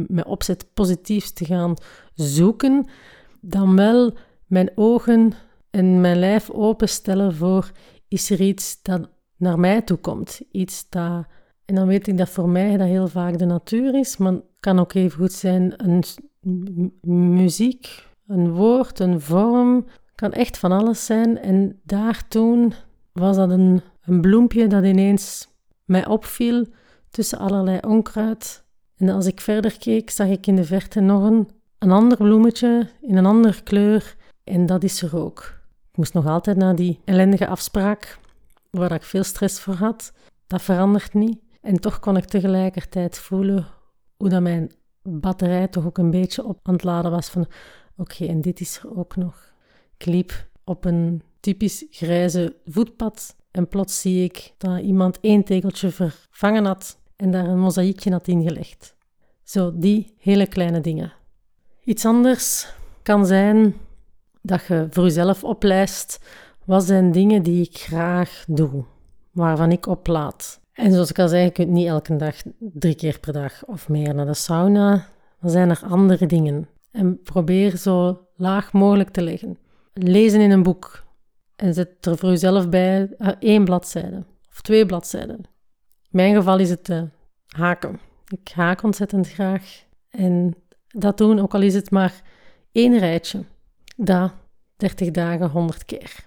met 0.07 0.25
opzet 0.25 0.67
positiefs 0.75 1.33
te 1.33 1.45
gaan 1.45 1.75
zoeken, 2.15 2.87
dan 3.41 3.77
wel 3.77 4.13
mijn 4.47 4.71
ogen 4.75 5.33
en 5.71 6.01
mijn 6.01 6.19
lijf 6.19 6.51
openstellen 6.51 7.35
voor 7.35 7.71
is 8.09 8.31
er 8.31 8.41
iets 8.41 8.83
dat 8.83 9.09
naar 9.37 9.59
mij 9.59 9.83
toe 9.83 9.97
komt. 9.97 10.41
Iets 10.51 10.89
dat, 10.89 11.27
en 11.65 11.75
dan 11.75 11.87
weet 11.87 12.07
ik 12.07 12.19
dat 12.19 12.29
voor 12.29 12.49
mij 12.49 12.77
dat 12.77 12.87
heel 12.87 13.09
vaak 13.09 13.39
de 13.39 13.45
natuur 13.45 13.95
is, 13.95 14.17
maar 14.17 14.33
het 14.33 14.45
kan 14.61 14.79
ook 14.79 14.93
even 14.93 15.19
goed 15.19 15.33
zijn 15.33 15.75
een 15.77 16.05
muziek, 17.35 18.07
een 18.27 18.51
woord, 18.51 18.99
een 18.99 19.21
vorm, 19.21 19.87
kan 20.15 20.33
echt 20.33 20.59
van 20.59 20.73
alles 20.73 21.05
zijn. 21.05 21.39
En 21.39 21.81
daar 21.83 22.29
toen 22.29 22.73
was 23.13 23.37
dat 23.37 23.51
een, 23.51 23.83
een 24.05 24.21
bloempje 24.21 24.67
dat 24.67 24.85
ineens 24.85 25.49
mij 25.87 26.07
opviel 26.07 26.67
tussen 27.11 27.39
allerlei 27.39 27.79
onkruid. 27.87 28.65
En 28.97 29.09
als 29.09 29.27
ik 29.27 29.41
verder 29.41 29.79
keek, 29.79 30.11
zag 30.11 30.29
ik 30.29 30.47
in 30.47 30.57
de 30.57 30.65
verte 30.65 31.01
nog 31.01 31.23
een, 31.23 31.49
ander 31.79 32.17
bloemetje 32.17 32.89
in 33.01 33.17
een 33.17 33.27
andere 33.27 33.63
kleur. 33.63 34.17
En 34.45 34.67
dat 34.67 34.85
is 34.85 35.03
er 35.03 35.17
ook. 35.17 35.61
Ik 35.91 35.97
moest 35.97 36.15
nog 36.15 36.27
altijd 36.27 36.57
naar 36.57 36.77
die 36.77 37.01
ellendige 37.05 37.47
afspraak, 37.47 38.19
waar 38.71 38.93
ik 38.93 39.03
veel 39.03 39.25
stress 39.25 39.61
voor 39.61 39.75
had. 39.75 40.13
Dat 40.47 40.63
verandert 40.63 41.15
niet. 41.15 41.39
En 41.61 41.81
toch 41.81 42.01
kon 42.01 42.17
ik 42.17 42.25
tegelijkertijd 42.25 43.19
voelen 43.19 43.67
hoe 44.17 44.29
dat 44.29 44.43
mijn 44.43 44.71
batterij 45.03 45.69
toch 45.69 45.87
ook 45.87 45.99
een 45.99 46.11
beetje 46.11 46.45
op 46.45 46.59
aan 46.63 46.75
het 46.75 46.85
laden 46.85 47.11
was 47.11 47.29
van 47.29 47.47
oké, 47.97 48.27
en 48.27 48.41
dit 48.41 48.61
is 48.61 48.79
er 48.79 48.97
ook 48.97 49.17
nog. 49.17 49.53
Ik 49.99 50.07
liep 50.07 50.47
op 50.67 50.85
een 50.85 51.23
typisch 51.41 51.85
grijze 51.91 52.57
voetpad 52.65 53.37
en 53.51 53.69
plots 53.69 54.01
zie 54.01 54.25
ik 54.25 54.53
dat 54.59 54.81
iemand 54.81 55.21
één 55.21 55.45
tegeltje 55.45 55.91
vervangen 55.91 56.65
had 56.65 56.99
en 57.17 57.31
daar 57.31 57.47
een 57.47 57.59
mozaïekje 57.59 58.11
had 58.11 58.29
ingelegd. 58.29 58.97
Zo, 59.43 59.73
die 59.79 60.15
hele 60.19 60.47
kleine 60.47 60.81
dingen. 60.81 61.13
Iets 61.85 62.05
anders 62.05 62.73
kan 63.03 63.27
zijn 63.27 63.75
dat 64.43 64.67
je 64.67 64.87
voor 64.91 65.05
jezelf 65.05 65.45
oplijst 65.45 66.25
wat 66.65 66.85
zijn 66.85 67.13
dingen 67.13 67.43
die 67.43 67.63
ik 67.63 67.77
graag 67.77 68.45
doe, 68.49 68.85
waarvan 69.31 69.73
ik 69.73 69.87
oplaad. 69.87 70.61
En 70.73 70.93
zoals 70.93 71.11
ik 71.11 71.19
al 71.19 71.29
zei, 71.29 71.45
je 71.45 71.51
kunt 71.51 71.71
niet 71.71 71.87
elke 71.87 72.17
dag, 72.17 72.35
drie 72.59 72.95
keer 72.95 73.21
per 73.21 73.33
dag 73.33 73.65
of 73.67 73.89
meer 73.89 74.15
naar 74.15 74.27
de 74.27 74.35
sauna. 74.35 75.07
Dan 75.41 75.51
zijn 75.51 75.71
er 75.71 75.83
andere 75.89 76.27
dingen. 76.27 76.69
En 76.91 77.23
probeer 77.23 77.77
zo 77.77 78.27
laag 78.37 78.73
mogelijk 78.73 79.11
te 79.11 79.23
leggen. 79.23 79.59
Lezen 79.99 80.41
in 80.41 80.51
een 80.51 80.63
boek. 80.63 81.05
En 81.57 81.75
zet 81.75 82.07
er 82.07 82.19
voor 82.19 82.29
jezelf 82.29 82.69
bij 82.69 83.15
uh, 83.19 83.29
één 83.39 83.65
bladzijde 83.65 84.25
of 84.49 84.61
twee 84.61 84.87
bladzijden. 84.87 85.37
In 85.37 85.45
mijn 86.11 86.35
geval 86.35 86.59
is 86.59 86.71
het 86.71 86.89
uh, 86.89 87.03
haken. 87.47 88.01
Ik 88.29 88.49
haak 88.55 88.83
ontzettend 88.83 89.29
graag. 89.29 89.85
En 90.11 90.55
dat 90.87 91.19
doen, 91.19 91.39
ook 91.39 91.55
al 91.55 91.63
is 91.63 91.75
het 91.75 91.91
maar 91.91 92.23
één 92.73 92.99
rijtje. 92.99 93.45
Dat 93.97 94.33
30 94.77 95.11
dagen 95.11 95.51
100 95.51 95.85
keer. 95.85 96.25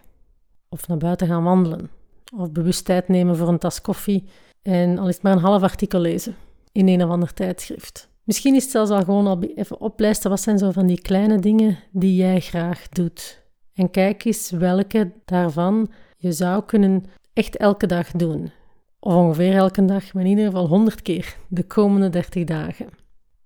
Of 0.70 0.88
naar 0.88 0.98
buiten 0.98 1.28
gaan 1.28 1.44
wandelen. 1.44 1.90
Of 2.36 2.52
bewust 2.52 2.86
tijd 2.86 3.08
nemen 3.08 3.38
voor 3.38 3.48
een 3.48 3.58
tas 3.58 3.82
koffie 3.82 4.30
en 4.62 4.98
al 4.98 5.08
is 5.08 5.14
het 5.14 5.24
maar 5.24 5.34
een 5.34 5.40
half 5.40 5.62
artikel 5.62 6.00
lezen 6.00 6.36
in 6.72 6.88
een 6.88 7.04
of 7.04 7.10
ander 7.10 7.34
tijdschrift. 7.34 8.10
Misschien 8.24 8.56
is 8.56 8.64
het 8.64 8.72
zelfs 8.72 8.92
al 8.92 9.04
gewoon 9.04 9.28
al 9.28 9.44
even 9.44 9.82
oplijsten 9.82 10.30
wat 10.30 10.42
zijn 10.42 10.58
zo 10.58 10.72
van 10.72 10.88
die 10.88 11.02
kleine 11.02 11.40
dingen 11.40 11.80
die 11.92 12.16
jij 12.16 12.40
graag 12.40 12.90
doet. 12.90 13.38
En 13.80 13.92
kijk 13.92 14.26
eens 14.26 14.50
welke 14.50 15.12
daarvan 15.26 15.92
je 16.18 16.32
zou 16.32 16.64
kunnen 16.64 17.06
echt 17.34 17.58
elke 17.58 17.88
dag 17.88 18.12
doen. 18.12 18.52
Of 19.00 19.14
ongeveer 19.14 19.56
elke 19.56 19.86
dag, 19.86 20.14
maar 20.14 20.24
in 20.24 20.30
ieder 20.30 20.46
geval 20.46 20.68
100 20.68 21.02
keer 21.02 21.38
de 21.48 21.64
komende 21.64 22.10
30 22.10 22.44
dagen. 22.44 22.90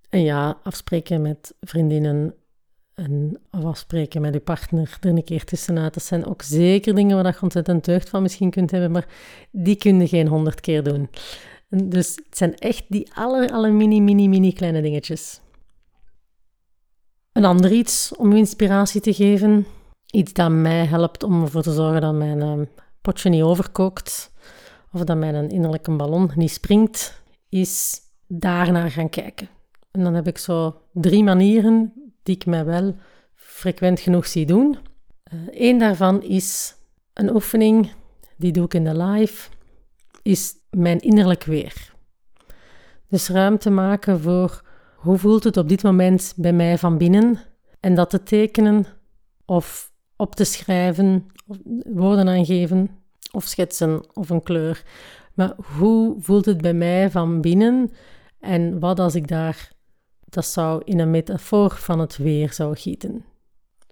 En 0.08 0.22
ja, 0.22 0.58
afspreken 0.62 1.22
met 1.22 1.54
vriendinnen 1.60 2.34
en 2.94 3.40
afspreken 3.50 4.20
met 4.20 4.34
je 4.34 4.40
partner 4.40 4.96
er 5.00 5.08
een 5.08 5.24
keer 5.24 5.44
tussenuit. 5.44 5.94
Dat 5.94 6.02
zijn 6.02 6.26
ook 6.26 6.42
zeker 6.42 6.94
dingen 6.94 7.22
waar 7.22 7.32
je 7.32 7.42
ontzettend 7.42 7.84
deugd 7.84 8.08
van 8.08 8.22
misschien 8.22 8.50
kunt 8.50 8.70
hebben, 8.70 8.90
maar 8.90 9.08
die 9.50 9.76
kun 9.76 10.00
je 10.00 10.08
geen 10.08 10.28
honderd 10.28 10.60
keer 10.60 10.82
doen. 10.82 11.08
dus 11.68 12.16
het 12.24 12.36
zijn 12.36 12.54
echt 12.54 12.84
die 12.88 13.10
aller, 13.14 13.50
aller 13.50 13.72
mini, 13.72 14.00
mini, 14.00 14.28
mini 14.28 14.52
kleine 14.52 14.82
dingetjes. 14.82 15.40
Een 17.32 17.44
ander 17.44 17.72
iets 17.72 18.16
om 18.16 18.32
je 18.32 18.38
inspiratie 18.38 19.00
te 19.00 19.14
geven, 19.14 19.66
iets 20.14 20.32
dat 20.32 20.50
mij 20.50 20.84
helpt 20.86 21.22
om 21.22 21.42
ervoor 21.42 21.62
te 21.62 21.72
zorgen 21.72 22.00
dat 22.00 22.14
mijn 22.14 22.38
uh, 22.38 22.66
potje 23.00 23.28
niet 23.28 23.42
overkookt 23.42 24.32
of 24.92 25.04
dat 25.04 25.16
mijn 25.16 25.50
innerlijke 25.50 25.96
ballon 25.96 26.30
niet 26.34 26.50
springt, 26.50 27.22
is 27.48 28.00
daarnaar 28.26 28.90
gaan 28.90 29.08
kijken. 29.08 29.48
En 29.90 30.02
dan 30.02 30.14
heb 30.14 30.26
ik 30.26 30.38
zo 30.38 30.80
drie 30.92 31.24
manieren 31.24 31.92
die 32.22 32.34
ik 32.34 32.46
mij 32.46 32.64
wel 32.64 32.94
frequent 33.34 34.00
genoeg 34.00 34.26
zie 34.26 34.46
doen. 34.46 34.78
Eén 35.50 35.74
eh, 35.74 35.80
daarvan 35.80 36.22
is 36.22 36.74
een 37.14 37.34
oefening, 37.34 37.92
die 38.36 38.52
doe 38.52 38.64
ik 38.64 38.74
in 38.74 38.84
de 38.84 38.96
live, 38.96 39.50
is 40.22 40.54
mijn 40.70 41.00
innerlijk 41.00 41.44
weer. 41.44 41.92
Dus 43.08 43.28
ruimte 43.28 43.70
maken 43.70 44.20
voor 44.20 44.62
hoe 44.96 45.18
voelt 45.18 45.44
het 45.44 45.56
op 45.56 45.68
dit 45.68 45.82
moment 45.82 46.32
bij 46.36 46.52
mij 46.52 46.78
van 46.78 46.98
binnen 46.98 47.40
en 47.80 47.94
dat 47.94 48.10
te 48.10 48.22
tekenen 48.22 48.86
of 49.44 49.92
op 50.16 50.34
te 50.34 50.44
schrijven, 50.44 51.26
woorden 51.92 52.28
aangeven 52.28 52.90
of 53.32 53.44
schetsen 53.44 54.16
of 54.16 54.30
een 54.30 54.42
kleur. 54.42 54.82
Maar 55.34 55.54
hoe 55.78 56.14
voelt 56.18 56.44
het 56.44 56.60
bij 56.60 56.74
mij 56.74 57.10
van 57.10 57.40
binnen 57.40 57.90
en 58.40 58.78
wat 58.78 59.00
als 59.00 59.14
ik 59.14 59.28
daar 59.28 59.72
dat 60.34 60.46
zou 60.46 60.82
in 60.84 60.98
een 60.98 61.10
metafoor 61.10 61.70
van 61.70 61.98
het 61.98 62.16
weer 62.16 62.52
zou 62.52 62.76
gieten. 62.76 63.24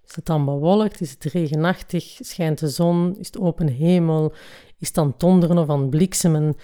Is 0.05 0.15
het 0.15 0.25
dan 0.25 0.45
bewolkt? 0.45 1.01
Is 1.01 1.11
het 1.11 1.23
regenachtig? 1.23 2.17
Schijnt 2.19 2.59
de 2.59 2.67
zon? 2.67 3.15
Is 3.17 3.27
het 3.27 3.39
open 3.39 3.67
hemel? 3.67 4.33
Is 4.79 4.87
het 4.87 4.95
dan 4.95 5.13
donderen 5.17 5.57
of 5.57 5.69
aan 5.69 5.89
bliksemen? 5.89 6.55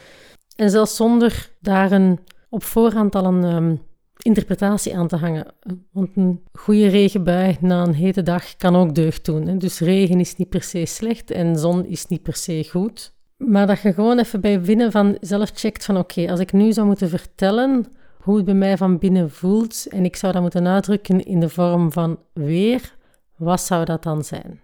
En 0.56 0.70
zelfs 0.70 0.96
zonder 0.96 1.52
daar 1.60 1.92
een, 1.92 2.20
op 2.50 2.64
voorhand 2.64 3.16
al 3.16 3.26
een 3.26 3.44
ehm, 3.44 3.76
interpretatie 4.24 4.98
aan 4.98 5.08
te 5.08 5.16
hangen. 5.16 5.46
Want 5.92 6.10
een 6.16 6.44
goede 6.52 6.88
regenbui 6.88 7.58
na 7.62 7.84
een 7.84 7.94
hete 7.94 8.24
dag 8.24 8.56
kan 8.56 8.76
ook 8.76 8.96
deugd 8.96 9.26
doen. 9.26 9.58
Dus 9.58 9.80
regen 9.80 10.20
is 10.20 10.36
niet 10.36 10.50
per 10.50 10.64
se 10.64 10.86
slecht 10.86 11.32
en 11.32 11.56
zon 11.56 11.86
is 11.86 12.06
niet 12.06 12.24
per 12.24 12.36
se 12.36 12.68
goed. 12.70 13.14
Maar 13.38 13.68
dat 13.68 13.82
je 13.82 13.94
gewoon 13.94 14.20
even 14.20 14.42
bij 14.42 14.62
binnen 14.62 14.92
van 14.92 15.18
zelf 15.22 15.52
checkt 15.54 15.86
van 15.86 15.98
oké, 15.98 16.30
als 16.30 16.40
ik 16.40 16.54
nu 16.54 16.74
zou 16.74 16.88
moeten 16.88 17.10
vertellen 17.10 17.86
hoe 18.22 18.36
het 18.36 18.46
bij 18.46 18.54
mij 18.54 18.78
van 18.78 18.98
binnen 18.98 19.32
voelt 19.32 19.88
en 19.90 20.06
ik 20.06 20.16
zou 20.16 20.34
dat 20.34 20.42
moeten 20.42 20.68
uitdrukken 20.68 21.26
in 21.26 21.40
de 21.40 21.50
vorm 21.50 21.92
van 21.92 22.20
weer, 22.34 22.96
wat 23.36 23.62
zou 23.62 23.86
dat 23.86 24.04
dan 24.04 24.24
zijn? 24.24 24.60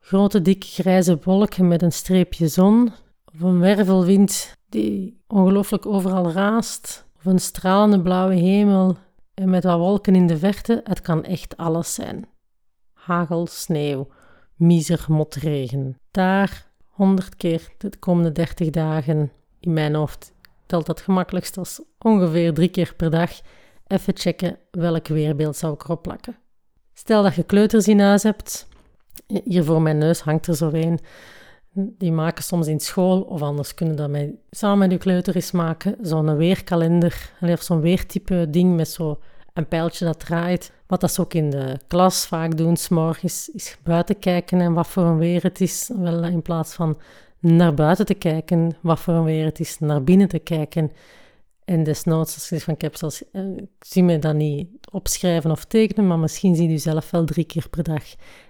Grote 0.00 0.42
dikke 0.42 0.66
grijze 0.66 1.18
wolken 1.22 1.68
met 1.68 1.82
een 1.82 1.92
streepje 1.92 2.48
zon, 2.48 2.92
of 3.34 3.40
een 3.40 3.58
wervelwind 3.58 4.56
die 4.68 5.22
ongelooflijk 5.26 5.86
overal 5.86 6.32
raast, 6.32 7.06
of 7.24 7.32
een 7.32 7.38
stralende 7.38 8.00
blauwe 8.02 8.34
hemel 8.34 8.96
en 9.34 9.50
met 9.50 9.64
wat 9.64 9.78
wolken 9.78 10.14
in 10.14 10.26
de 10.26 10.38
verte, 10.38 10.80
het 10.84 11.00
kan 11.00 11.24
echt 11.24 11.56
alles 11.56 11.94
zijn. 11.94 12.26
Hagel, 12.92 13.46
sneeuw, 13.46 14.08
miser, 14.54 15.04
motregen. 15.08 15.98
Daar 16.10 16.66
honderd 16.88 17.36
keer 17.36 17.68
de 17.78 17.96
komende 17.98 18.32
dertig 18.32 18.70
dagen 18.70 19.32
in 19.60 19.72
mijn 19.72 19.94
hoofd 19.94 20.32
telt 20.66 20.86
dat 20.86 21.00
gemakkelijkst 21.00 21.58
als 21.58 21.82
ongeveer 21.98 22.54
drie 22.54 22.68
keer 22.68 22.94
per 22.96 23.10
dag 23.10 23.30
even 23.86 24.16
checken 24.16 24.58
welk 24.70 25.08
weerbeeld 25.08 25.56
zou 25.56 25.74
ik 25.74 25.84
erop 25.84 26.02
plakken. 26.02 26.36
Stel 26.94 27.22
dat 27.22 27.34
je 27.34 27.42
kleuters 27.42 27.88
in 27.88 28.00
huis 28.00 28.22
hebt, 28.22 28.68
hier 29.44 29.64
voor 29.64 29.82
mijn 29.82 29.98
neus 29.98 30.20
hangt 30.20 30.46
er 30.46 30.56
zo 30.56 30.70
een. 30.72 31.00
Die 31.74 32.12
maken 32.12 32.44
soms 32.44 32.66
in 32.66 32.80
school, 32.80 33.20
of 33.20 33.42
anders 33.42 33.74
kunnen 33.74 33.96
dat 33.96 34.10
met, 34.10 34.30
samen 34.50 34.78
met 34.78 34.90
je 34.90 34.98
kleuter 34.98 35.34
eens 35.34 35.50
maken, 35.50 35.96
zo'n 36.00 36.36
weerkalender, 36.36 37.32
of 37.40 37.62
zo'n 37.62 37.80
weertype 37.80 38.46
ding 38.50 38.76
met 38.76 38.88
zo 38.88 39.18
een 39.52 39.68
pijltje 39.68 40.04
dat 40.04 40.18
draait. 40.20 40.72
Wat 40.86 41.00
dat 41.00 41.12
ze 41.12 41.20
ook 41.20 41.34
in 41.34 41.50
de 41.50 41.78
klas 41.86 42.26
vaak 42.26 42.56
doen, 42.56 42.76
s'morgens, 42.76 43.48
is 43.48 43.76
buiten 43.82 44.18
kijken 44.18 44.60
en 44.60 44.72
wat 44.72 44.86
voor 44.86 45.02
een 45.02 45.18
weer 45.18 45.42
het 45.42 45.60
is. 45.60 45.90
Wel 45.96 46.24
in 46.24 46.42
plaats 46.42 46.74
van 46.74 46.98
naar 47.40 47.74
buiten 47.74 48.06
te 48.06 48.14
kijken, 48.14 48.76
wat 48.80 49.00
voor 49.00 49.14
een 49.14 49.24
weer 49.24 49.44
het 49.44 49.60
is, 49.60 49.78
naar 49.78 50.04
binnen 50.04 50.28
te 50.28 50.38
kijken. 50.38 50.90
En 51.64 51.82
desnoods, 51.82 52.34
als 52.34 52.48
je 52.48 52.60
van 52.60 52.74
ik 52.74 52.80
heb 52.80 52.96
zelfs, 52.96 53.30
eh, 53.30 53.56
ik 53.56 53.68
zie 53.78 54.02
me 54.02 54.18
dat 54.18 54.34
niet 54.34 54.68
opschrijven 54.90 55.50
of 55.50 55.64
tekenen, 55.64 56.06
maar 56.06 56.18
misschien 56.18 56.56
zie 56.56 56.70
je 56.70 56.78
zelf 56.78 57.10
wel 57.10 57.24
drie 57.24 57.44
keer 57.44 57.68
per 57.68 57.82
dag 57.82 58.02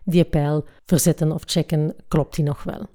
die 0.04 0.25
pijl 0.25 0.64
verzetten 0.87 1.33
of 1.33 1.43
checken, 1.45 1.95
klopt 2.09 2.37
die 2.37 2.45
nog 2.45 2.62
wel. 2.62 2.87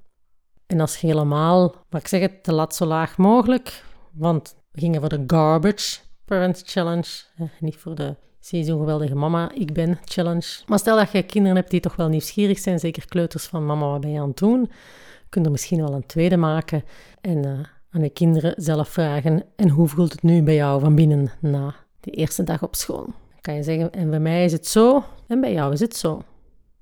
En 0.69 0.79
als 0.79 0.97
je 0.97 1.07
helemaal, 1.07 1.75
maar 1.89 2.01
ik 2.01 2.07
zeg 2.07 2.21
het, 2.21 2.43
te 2.43 2.53
lat 2.53 2.75
zo 2.75 2.85
laag 2.85 3.17
mogelijk, 3.17 3.83
want 4.13 4.55
we 4.71 4.79
gingen 4.79 4.99
voor 4.99 5.09
de 5.09 5.23
Garbage 5.27 5.99
Parent 6.25 6.63
Challenge, 6.65 7.07
eh, 7.37 7.45
niet 7.59 7.75
voor 7.75 7.95
de 7.95 8.15
zie 8.39 8.63
geweldige 8.63 9.15
mama, 9.15 9.51
ik 9.53 9.73
ben 9.73 9.99
challenge. 10.05 10.61
Maar 10.67 10.79
stel 10.79 10.97
dat 10.97 11.11
je 11.11 11.23
kinderen 11.23 11.57
hebt 11.57 11.71
die 11.71 11.79
toch 11.79 11.95
wel 11.95 12.07
nieuwsgierig 12.07 12.59
zijn, 12.59 12.79
zeker 12.79 13.05
kleuters 13.05 13.45
van 13.45 13.65
mama, 13.65 13.89
wat 13.89 14.01
ben 14.01 14.11
je 14.11 14.19
aan 14.19 14.27
het 14.27 14.37
doen? 14.37 14.69
kun 15.29 15.45
er 15.45 15.51
misschien 15.51 15.81
wel 15.81 15.93
een 15.93 16.05
tweede 16.05 16.37
maken 16.37 16.83
en 17.21 17.45
uh, 17.45 17.59
aan 17.89 18.01
je 18.01 18.09
kinderen 18.09 18.53
zelf 18.57 18.89
vragen. 18.89 19.43
En 19.55 19.69
hoe 19.69 19.87
voelt 19.87 20.11
het 20.11 20.23
nu 20.23 20.43
bij 20.43 20.55
jou 20.55 20.79
van 20.79 20.95
binnen 20.95 21.31
na 21.39 21.75
de 21.99 22.11
eerste 22.11 22.43
dag 22.43 22.63
op 22.63 22.75
school? 22.75 23.03
Dan 23.05 23.41
kan 23.41 23.55
je 23.55 23.63
zeggen, 23.63 23.91
en 23.91 24.09
bij 24.09 24.19
mij 24.19 24.45
is 24.45 24.51
het 24.51 24.67
zo 24.67 25.03
en 25.27 25.41
bij 25.41 25.53
jou 25.53 25.73
is 25.73 25.79
het 25.79 25.95
zo. 25.95 26.21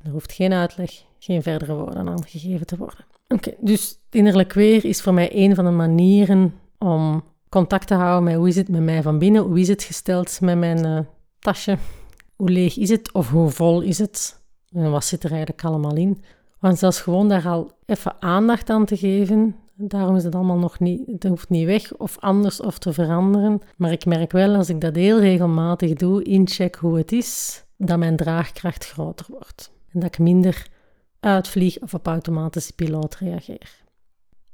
Er 0.04 0.12
hoeft 0.12 0.32
geen 0.32 0.54
uitleg, 0.54 1.04
geen 1.20 1.42
verdere 1.42 1.74
woorden 1.74 2.10
aan 2.10 2.28
gegeven 2.28 2.66
te 2.66 2.78
worden. 2.78 3.06
Oké, 3.28 3.54
dus 3.60 4.00
innerlijk 4.10 4.54
weer 4.54 4.86
is 4.86 5.02
voor 5.02 5.14
mij 5.14 5.30
een 5.34 5.56
van 5.56 5.66
de 5.66 5.72
manieren 5.72 6.54
om 6.78 7.24
contact 7.50 7.88
te 7.88 7.94
houden 7.94 8.24
met 8.24 8.36
hoe 8.36 8.48
is 8.48 8.56
het 8.56 8.70
met 8.70 8.82
mij 8.82 9.02
van 9.02 9.20
binnen, 9.20 9.42
hoe 9.42 9.60
is 9.60 9.68
het 9.68 9.84
gesteld 9.84 10.42
met 10.42 10.58
mijn 10.58 10.86
uh, 10.86 11.00
tasje, 11.40 11.78
hoe 12.36 12.50
leeg 12.50 12.78
is 12.78 12.90
het 12.90 13.14
of 13.14 13.30
hoe 13.30 13.50
vol 13.50 13.82
is 13.82 13.98
het? 13.98 14.42
En 14.72 14.92
wat 14.92 15.06
zit 15.06 15.24
er 15.24 15.30
eigenlijk 15.30 15.64
allemaal 15.64 15.96
in? 15.96 16.24
Want 16.60 16.78
zelfs 16.80 17.02
gewoon 17.02 17.30
daar 17.30 17.48
al 17.48 17.72
even 17.86 18.16
aandacht 18.22 18.70
aan 18.70 18.86
te 18.86 18.98
geven, 18.98 19.56
daarom 19.76 20.16
is 20.16 20.24
het 20.24 20.36
allemaal 20.36 20.58
nog 20.58 20.80
niet, 20.80 21.02
het 21.06 21.24
hoeft 21.24 21.50
niet 21.50 21.66
weg 21.66 21.94
of 21.94 22.20
anders 22.20 22.62
of 22.62 22.78
te 22.78 22.94
veranderen. 22.94 23.62
Maar 23.78 23.92
ik 23.92 24.06
merk 24.06 24.32
wel 24.32 24.56
als 24.56 24.70
ik 24.70 24.82
dat 24.82 24.96
heel 24.96 25.20
regelmatig 25.20 25.94
doe, 25.94 26.24
incheck 26.24 26.76
hoe 26.76 26.98
het 26.98 27.12
is, 27.12 27.64
dat 27.78 27.98
mijn 27.98 28.16
draagkracht 28.16 28.86
groter 28.86 29.26
wordt. 29.30 29.72
En 29.92 30.00
dat 30.00 30.14
ik 30.14 30.20
minder 30.20 30.68
uitvlieg 31.28 31.80
of 31.80 31.94
op 31.94 32.08
automatische 32.08 32.74
piloot 32.74 33.16
reageer. 33.16 33.86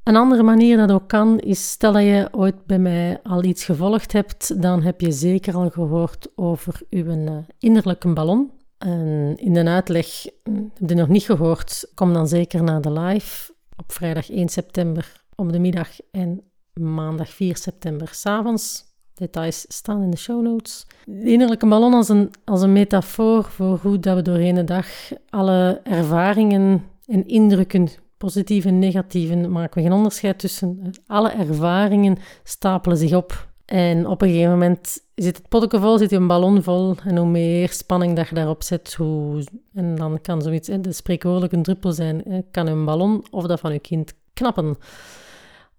Een 0.04 0.16
andere 0.16 0.44
manier 0.44 0.78
dat 0.78 0.92
ook 0.92 1.08
kan, 1.08 1.40
is 1.40 1.70
stel 1.72 1.92
dat 1.92 2.02
je 2.02 2.28
ooit 2.32 2.66
bij 2.66 2.80
mij 2.80 3.20
al 3.24 3.44
iets 3.44 3.66
gevolgd 3.66 4.12
hebt, 4.12 4.62
dan 4.62 4.82
heb 4.82 5.02
je 5.02 5.12
zeker 5.12 5.56
al 5.56 5.70
gehoord 5.70 6.28
over 6.36 6.82
uw 6.90 7.06
uh, 7.06 7.38
innerlijke 7.60 8.14
ballon. 8.14 8.52
En 8.78 9.36
in 9.38 9.54
de 9.54 9.64
uitleg, 9.64 10.26
hm, 10.44 10.64
heb 10.74 10.90
je 10.90 10.96
nog 10.96 11.08
niet 11.08 11.24
gehoord, 11.24 11.92
kom 11.94 12.14
dan 12.14 12.28
zeker 12.28 12.64
naar 12.64 12.82
de 12.82 12.92
live 12.92 13.54
op 13.78 13.92
vrijdag 13.92 14.30
1 14.30 14.50
september 14.50 15.24
op 15.36 15.52
de 15.52 15.60
middag 15.60 15.90
en 16.12 16.42
maandag 16.74 17.30
4 17.30 17.58
september 17.58 18.10
s'avonds. 18.12 18.93
Details 19.16 19.66
staan 19.68 20.02
in 20.02 20.10
de 20.10 20.18
show 20.18 20.42
notes. 20.42 20.86
De 21.06 21.32
innerlijke 21.32 21.68
ballon 21.68 21.94
als 21.94 22.10
een, 22.10 22.32
als 22.46 22.62
een 22.62 22.74
metafoor 22.74 23.44
voor 23.44 23.80
hoe 23.82 24.00
dat 24.00 24.16
we 24.16 24.22
doorheen 24.22 24.56
de 24.56 24.64
dag 24.64 24.88
alle 25.30 25.80
ervaringen 25.84 26.84
en 27.06 27.28
indrukken, 27.28 27.88
positieve 28.18 28.68
en 28.68 28.80
negatieve, 28.80 29.36
maken 29.36 29.78
we 29.78 29.88
geen 29.88 29.98
onderscheid 29.98 30.40
tussen. 30.40 30.92
Alle 31.08 31.30
ervaringen 31.32 32.18
stapelen 32.44 32.98
zich 32.98 33.14
op. 33.14 33.52
En 33.66 34.08
op 34.08 34.22
een 34.22 34.30
gegeven 34.30 34.52
moment 34.52 35.00
zit 35.16 35.38
het 35.38 35.50
potje 35.50 35.80
vol, 35.80 35.98
zit 35.98 36.10
je 36.10 36.16
een 36.16 36.28
ballon 36.28 36.64
vol. 36.64 36.96
En 37.06 37.18
hoe 37.18 37.28
meer 37.28 37.70
spanning 37.70 38.16
dat 38.16 38.28
je 38.28 38.36
daarop 38.36 38.64
zet, 38.64 38.94
hoe... 38.94 39.44
En 39.74 39.96
dan 39.96 40.22
kan 40.22 40.42
zoiets, 40.42 40.68
de 40.68 40.92
spreekwoordelijk 40.92 41.54
een 41.54 41.64
druppel 41.64 41.92
zijn, 41.92 42.46
kan 42.52 42.68
een 42.68 42.86
ballon 42.86 43.26
of 43.32 43.46
dat 43.46 43.60
van 43.60 43.74
je 43.74 43.80
kind 43.80 44.14
knappen. 44.34 44.78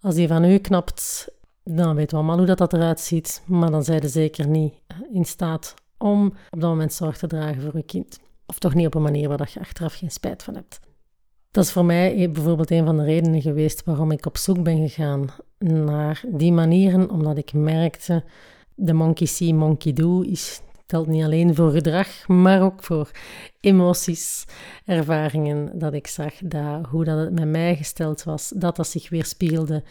Als 0.00 0.14
die 0.14 0.28
van 0.28 0.44
u 0.44 0.58
knapt, 0.58 1.28
dan 1.64 1.94
weten 1.94 2.10
we 2.10 2.16
allemaal 2.16 2.36
hoe 2.36 2.46
dat, 2.46 2.58
dat 2.58 2.72
eruit 2.72 3.00
ziet. 3.00 3.42
Maar 3.46 3.70
dan 3.70 3.84
zijn 3.84 4.00
ze 4.00 4.08
zeker 4.08 4.48
niet 4.48 4.74
in 5.12 5.24
staat 5.24 5.74
om 5.98 6.26
op 6.50 6.60
dat 6.60 6.70
moment 6.70 6.92
zorg 6.92 7.18
te 7.18 7.26
dragen 7.26 7.62
voor 7.62 7.76
je 7.76 7.82
kind. 7.82 8.20
Of 8.46 8.58
toch 8.58 8.74
niet 8.74 8.86
op 8.86 8.94
een 8.94 9.02
manier 9.02 9.28
waar 9.28 9.50
je 9.52 9.60
achteraf 9.60 9.94
geen 9.94 10.10
spijt 10.10 10.42
van 10.42 10.54
hebt. 10.54 10.80
Dat 11.50 11.64
is 11.64 11.72
voor 11.72 11.84
mij 11.84 12.30
bijvoorbeeld 12.30 12.70
een 12.70 12.84
van 12.84 12.96
de 12.96 13.04
redenen 13.04 13.42
geweest 13.42 13.84
waarom 13.84 14.10
ik 14.10 14.26
op 14.26 14.36
zoek 14.36 14.62
ben 14.62 14.88
gegaan 14.88 15.26
naar 15.58 16.22
die 16.28 16.52
manieren, 16.52 17.10
omdat 17.10 17.38
ik 17.38 17.52
merkte, 17.52 18.24
de 18.74 18.92
monkey 18.92 19.26
see, 19.26 19.54
monkey 19.54 19.92
do 19.92 20.20
is 20.20 20.60
telt 20.86 21.06
niet 21.06 21.24
alleen 21.24 21.54
voor 21.54 21.70
gedrag, 21.70 22.28
maar 22.28 22.62
ook 22.62 22.82
voor 22.82 23.10
emoties, 23.60 24.44
ervaringen 24.84 25.78
dat 25.78 25.94
ik 25.94 26.06
zag, 26.06 26.34
dat, 26.44 26.86
hoe 26.86 27.04
dat 27.04 27.18
het 27.18 27.32
met 27.32 27.48
mij 27.48 27.76
gesteld 27.76 28.22
was, 28.22 28.52
dat 28.56 28.76
dat 28.76 28.88
zich 28.88 29.08
weerspiegelde 29.08 29.82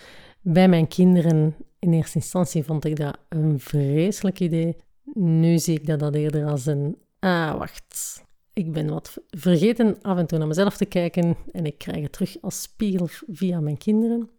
bij 0.44 0.68
mijn 0.68 0.88
kinderen. 0.88 1.56
In 1.80 1.94
eerste 1.94 2.18
instantie 2.18 2.64
vond 2.64 2.86
ik 2.86 2.96
dat 2.96 3.18
een 3.30 3.60
vreselijk 3.60 4.40
idee. 4.40 4.76
Nu 5.14 5.58
zie 5.58 5.80
ik 5.80 5.86
dat, 5.86 6.00
dat 6.00 6.16
eerder 6.16 6.46
als 6.46 6.66
een, 6.66 6.98
ah 7.20 7.58
wacht, 7.58 8.24
ik 8.54 8.72
ben 8.72 8.90
wat 8.90 9.18
vergeten 9.30 9.98
af 10.02 10.18
en 10.18 10.26
toe 10.26 10.38
naar 10.38 10.48
mezelf 10.48 10.78
te 10.78 10.86
kijken 10.86 11.36
en 11.52 11.66
ik 11.66 11.78
krijg 11.78 12.02
het 12.02 12.12
terug 12.12 12.36
als 12.42 12.62
spiegel 12.62 13.08
via 13.28 13.60
mijn 13.60 13.78
kinderen. 13.78 14.30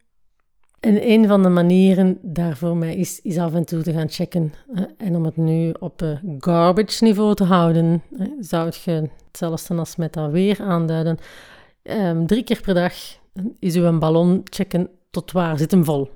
En 0.80 1.10
een 1.10 1.26
van 1.26 1.42
de 1.42 1.48
manieren 1.48 2.18
daarvoor 2.22 2.76
mij 2.76 2.96
is, 2.96 3.20
is 3.20 3.38
af 3.38 3.54
en 3.54 3.64
toe 3.64 3.82
te 3.82 3.92
gaan 3.92 4.10
checken. 4.10 4.52
En 4.96 5.16
om 5.16 5.24
het 5.24 5.36
nu 5.36 5.74
op 5.78 6.00
een 6.00 6.36
garbage 6.38 7.04
niveau 7.04 7.34
te 7.34 7.44
houden, 7.44 8.02
zou 8.40 8.72
je 8.84 9.10
hetzelfde 9.26 9.74
als 9.74 9.96
met 9.96 10.12
dat 10.12 10.30
weer 10.30 10.60
aanduiden. 10.60 11.18
Um, 11.82 12.26
drie 12.26 12.44
keer 12.44 12.60
per 12.60 12.74
dag 12.74 12.92
is 13.58 13.76
uw 13.76 13.98
ballon 13.98 14.40
checken 14.44 14.88
tot 15.14 15.32
waar 15.32 15.58
zit 15.58 15.70
hem 15.70 15.84
vol. 15.84 16.10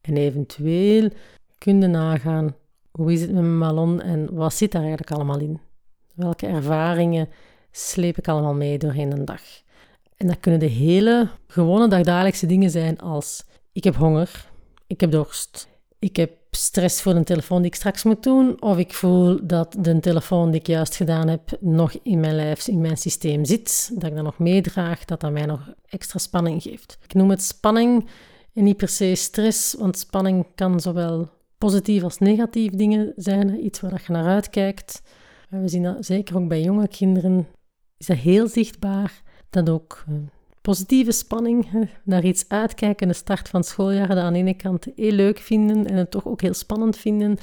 En 0.00 0.16
eventueel 0.16 1.10
kun 1.58 1.80
je 1.80 1.86
nagaan 1.86 2.54
hoe 2.90 3.12
is 3.12 3.20
het 3.20 3.32
met 3.32 3.42
mijn 3.42 3.58
ballon 3.58 4.00
en 4.00 4.34
wat 4.34 4.54
zit 4.54 4.72
daar 4.72 4.80
eigenlijk 4.80 5.10
allemaal 5.10 5.38
in. 5.38 5.60
Welke 6.14 6.46
ervaringen 6.46 7.28
sleep 7.70 8.18
ik 8.18 8.28
allemaal 8.28 8.54
mee 8.54 8.78
doorheen 8.78 9.12
een 9.12 9.24
dag? 9.24 9.42
En 10.16 10.26
dat 10.26 10.40
kunnen 10.40 10.60
de 10.60 10.66
hele 10.66 11.28
gewone 11.46 11.88
dagdagelijkse 11.88 12.46
dingen 12.46 12.70
zijn 12.70 12.98
als 12.98 13.44
ik 13.72 13.84
heb 13.84 13.96
honger, 13.96 14.50
ik 14.86 15.00
heb 15.00 15.10
dorst, 15.10 15.68
ik 15.98 16.16
heb 16.16 16.30
stress 16.50 17.02
voor 17.02 17.14
de 17.14 17.24
telefoon 17.24 17.58
die 17.58 17.70
ik 17.70 17.76
straks 17.76 18.02
moet 18.02 18.22
doen, 18.22 18.62
of 18.62 18.78
ik 18.78 18.92
voel 18.92 19.38
dat 19.42 19.76
de 19.78 20.00
telefoon 20.00 20.50
die 20.50 20.60
ik 20.60 20.66
juist 20.66 20.96
gedaan 20.96 21.28
heb 21.28 21.56
nog 21.60 21.92
in 22.02 22.20
mijn 22.20 22.34
lijf, 22.34 22.68
in 22.68 22.80
mijn 22.80 22.96
systeem 22.96 23.44
zit, 23.44 23.90
dat 23.94 24.10
ik 24.10 24.14
dat 24.14 24.24
nog 24.24 24.38
meedraag, 24.38 25.04
dat 25.04 25.20
dat 25.20 25.32
mij 25.32 25.46
nog 25.46 25.72
extra 25.88 26.18
spanning 26.18 26.62
geeft. 26.62 26.98
Ik 27.02 27.14
noem 27.14 27.30
het 27.30 27.42
spanning 27.42 28.08
en 28.54 28.64
niet 28.64 28.76
per 28.76 28.88
se 28.88 29.14
stress, 29.14 29.74
want 29.74 29.98
spanning 29.98 30.46
kan 30.54 30.80
zowel 30.80 31.28
positief 31.58 32.02
als 32.02 32.18
negatief 32.18 32.70
dingen 32.70 33.12
zijn, 33.16 33.64
iets 33.64 33.80
waar 33.80 34.02
je 34.06 34.12
naar 34.12 34.26
uitkijkt. 34.26 35.02
We 35.48 35.68
zien 35.68 35.82
dat 35.82 36.04
zeker 36.04 36.36
ook 36.36 36.48
bij 36.48 36.62
jonge 36.62 36.88
kinderen, 36.88 37.46
is 37.96 38.06
dat 38.06 38.16
heel 38.16 38.48
zichtbaar, 38.48 39.22
dat 39.50 39.70
ook 39.70 40.04
eh, 40.08 40.14
positieve 40.60 41.12
spanning, 41.12 41.88
naar 42.04 42.24
iets 42.24 42.44
uitkijken, 42.48 43.08
de 43.08 43.14
start 43.14 43.48
van 43.48 43.64
schooljaar, 43.64 44.08
dat 44.08 44.18
aan 44.18 44.32
de 44.32 44.38
ene 44.38 44.54
kant 44.54 44.86
heel 44.96 45.12
leuk 45.12 45.38
vinden 45.38 45.86
en 45.86 45.96
het 45.96 46.10
toch 46.10 46.26
ook 46.26 46.40
heel 46.40 46.54
spannend 46.54 46.96
vinden. 46.96 47.38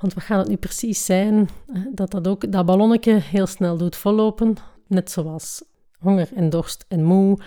Want 0.00 0.14
wat 0.14 0.24
gaat 0.24 0.38
het 0.38 0.48
nu 0.48 0.56
precies 0.56 1.04
zijn? 1.04 1.48
Dat 1.94 2.10
dat 2.10 2.28
ook 2.28 2.52
dat 2.52 2.66
ballonnetje 2.66 3.12
heel 3.12 3.46
snel 3.46 3.76
doet 3.76 3.96
vollopen, 3.96 4.56
net 4.86 5.10
zoals 5.10 5.64
honger 5.98 6.28
en 6.34 6.50
dorst 6.50 6.84
en 6.88 7.04
moe. 7.04 7.38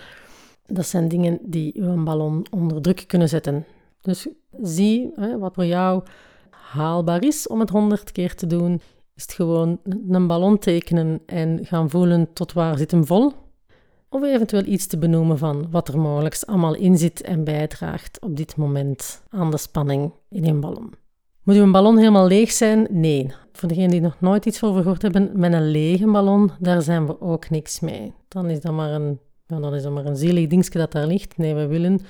Dat 0.72 0.86
zijn 0.86 1.08
dingen 1.08 1.38
die 1.42 1.72
uw 1.82 2.02
ballon 2.02 2.46
onder 2.50 2.82
druk 2.82 3.04
kunnen 3.06 3.28
zetten. 3.28 3.64
Dus 4.00 4.28
zie 4.62 5.12
wat 5.38 5.54
voor 5.54 5.66
jou 5.66 6.02
haalbaar 6.50 7.24
is 7.24 7.46
om 7.46 7.60
het 7.60 7.70
honderd 7.70 8.12
keer 8.12 8.34
te 8.34 8.46
doen. 8.46 8.80
Is 9.14 9.22
het 9.22 9.32
gewoon 9.32 9.80
een 10.08 10.26
ballon 10.26 10.58
tekenen 10.58 11.20
en 11.26 11.66
gaan 11.66 11.90
voelen 11.90 12.32
tot 12.32 12.52
waar 12.52 12.78
zit 12.78 12.90
hem 12.90 13.06
vol? 13.06 13.32
Of 14.08 14.22
eventueel 14.22 14.64
iets 14.64 14.86
te 14.86 14.98
benoemen 14.98 15.38
van 15.38 15.66
wat 15.70 15.88
er 15.88 15.98
mogelijk 15.98 16.42
allemaal 16.46 16.74
in 16.74 16.98
zit 16.98 17.22
en 17.22 17.44
bijdraagt 17.44 18.20
op 18.20 18.36
dit 18.36 18.56
moment 18.56 19.22
aan 19.28 19.50
de 19.50 19.56
spanning 19.56 20.12
in 20.28 20.46
een 20.46 20.60
ballon. 20.60 20.92
Moet 21.42 21.56
uw 21.56 21.70
ballon 21.70 21.98
helemaal 21.98 22.26
leeg 22.26 22.50
zijn? 22.50 22.86
Nee. 22.90 23.32
Voor 23.52 23.68
degenen 23.68 23.90
die 23.90 24.00
nog 24.00 24.20
nooit 24.20 24.46
iets 24.46 24.62
over 24.62 24.82
gehoord 24.82 25.02
hebben, 25.02 25.30
met 25.34 25.52
een 25.52 25.70
lege 25.70 26.06
ballon, 26.06 26.50
daar 26.58 26.82
zijn 26.82 27.06
we 27.06 27.20
ook 27.20 27.50
niks 27.50 27.80
mee. 27.80 28.12
Dan 28.28 28.50
is 28.50 28.60
dat 28.60 28.72
maar 28.72 28.92
een, 28.92 29.20
dan 29.58 29.74
is 29.74 29.82
dat 29.82 29.92
maar 29.92 30.04
een 30.04 30.16
zielig 30.16 30.46
dingetje 30.46 30.78
dat 30.78 30.92
daar 30.92 31.06
ligt. 31.06 31.36
Nee, 31.36 31.54
we 31.54 31.66
willen, 31.66 31.96
we 31.96 32.02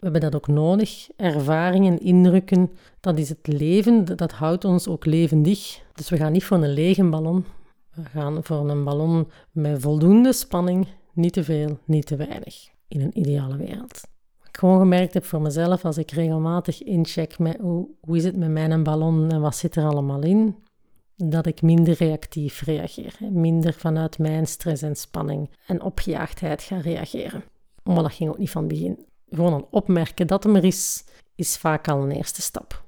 hebben 0.00 0.20
dat 0.20 0.34
ook 0.34 0.46
nodig. 0.48 1.08
Ervaringen, 1.16 2.00
indrukken, 2.00 2.70
dat 3.00 3.18
is 3.18 3.28
het 3.28 3.46
leven, 3.46 4.16
dat 4.16 4.32
houdt 4.32 4.64
ons 4.64 4.88
ook 4.88 5.04
levendig. 5.04 5.80
Dus 5.92 6.08
we 6.08 6.16
gaan 6.16 6.32
niet 6.32 6.44
voor 6.44 6.56
een 6.56 6.72
lege 6.72 7.04
ballon. 7.04 7.44
We 7.94 8.02
gaan 8.04 8.44
voor 8.44 8.70
een 8.70 8.84
ballon 8.84 9.28
met 9.50 9.80
voldoende 9.80 10.32
spanning 10.32 10.86
niet 11.12 11.32
te 11.32 11.44
veel, 11.44 11.78
niet 11.84 12.06
te 12.06 12.16
weinig 12.16 12.68
in 12.88 13.00
een 13.00 13.18
ideale 13.18 13.56
wereld. 13.56 14.00
Wat 14.38 14.48
ik 14.48 14.56
gewoon 14.56 14.78
gemerkt 14.78 15.14
heb 15.14 15.24
voor 15.24 15.42
mezelf, 15.42 15.84
als 15.84 15.98
ik 15.98 16.10
regelmatig 16.10 16.82
incheck 16.82 17.38
met 17.38 17.56
hoe, 17.60 17.88
hoe 18.00 18.16
is 18.16 18.24
het 18.24 18.36
met 18.36 18.50
mijn 18.50 18.82
ballon 18.82 19.30
en 19.30 19.40
wat 19.40 19.56
zit 19.56 19.76
er 19.76 19.84
allemaal 19.84 20.22
in, 20.22 20.56
dat 21.24 21.46
ik 21.46 21.62
minder 21.62 21.94
reactief 21.94 22.62
reageer. 22.62 23.14
Minder 23.30 23.72
vanuit 23.72 24.18
mijn 24.18 24.46
stress 24.46 24.82
en 24.82 24.96
spanning 24.96 25.50
en 25.66 25.82
opgejaagdheid 25.82 26.62
ga 26.62 26.78
reageren. 26.78 27.44
Maar 27.82 28.02
dat 28.02 28.12
ging 28.12 28.30
ook 28.30 28.38
niet 28.38 28.50
van 28.50 28.68
begin. 28.68 29.06
Gewoon 29.30 29.52
een 29.52 29.66
opmerken 29.70 30.26
dat 30.26 30.44
er 30.44 30.64
is, 30.64 31.04
is 31.34 31.56
vaak 31.56 31.88
al 31.88 32.02
een 32.02 32.10
eerste 32.10 32.42
stap. 32.42 32.86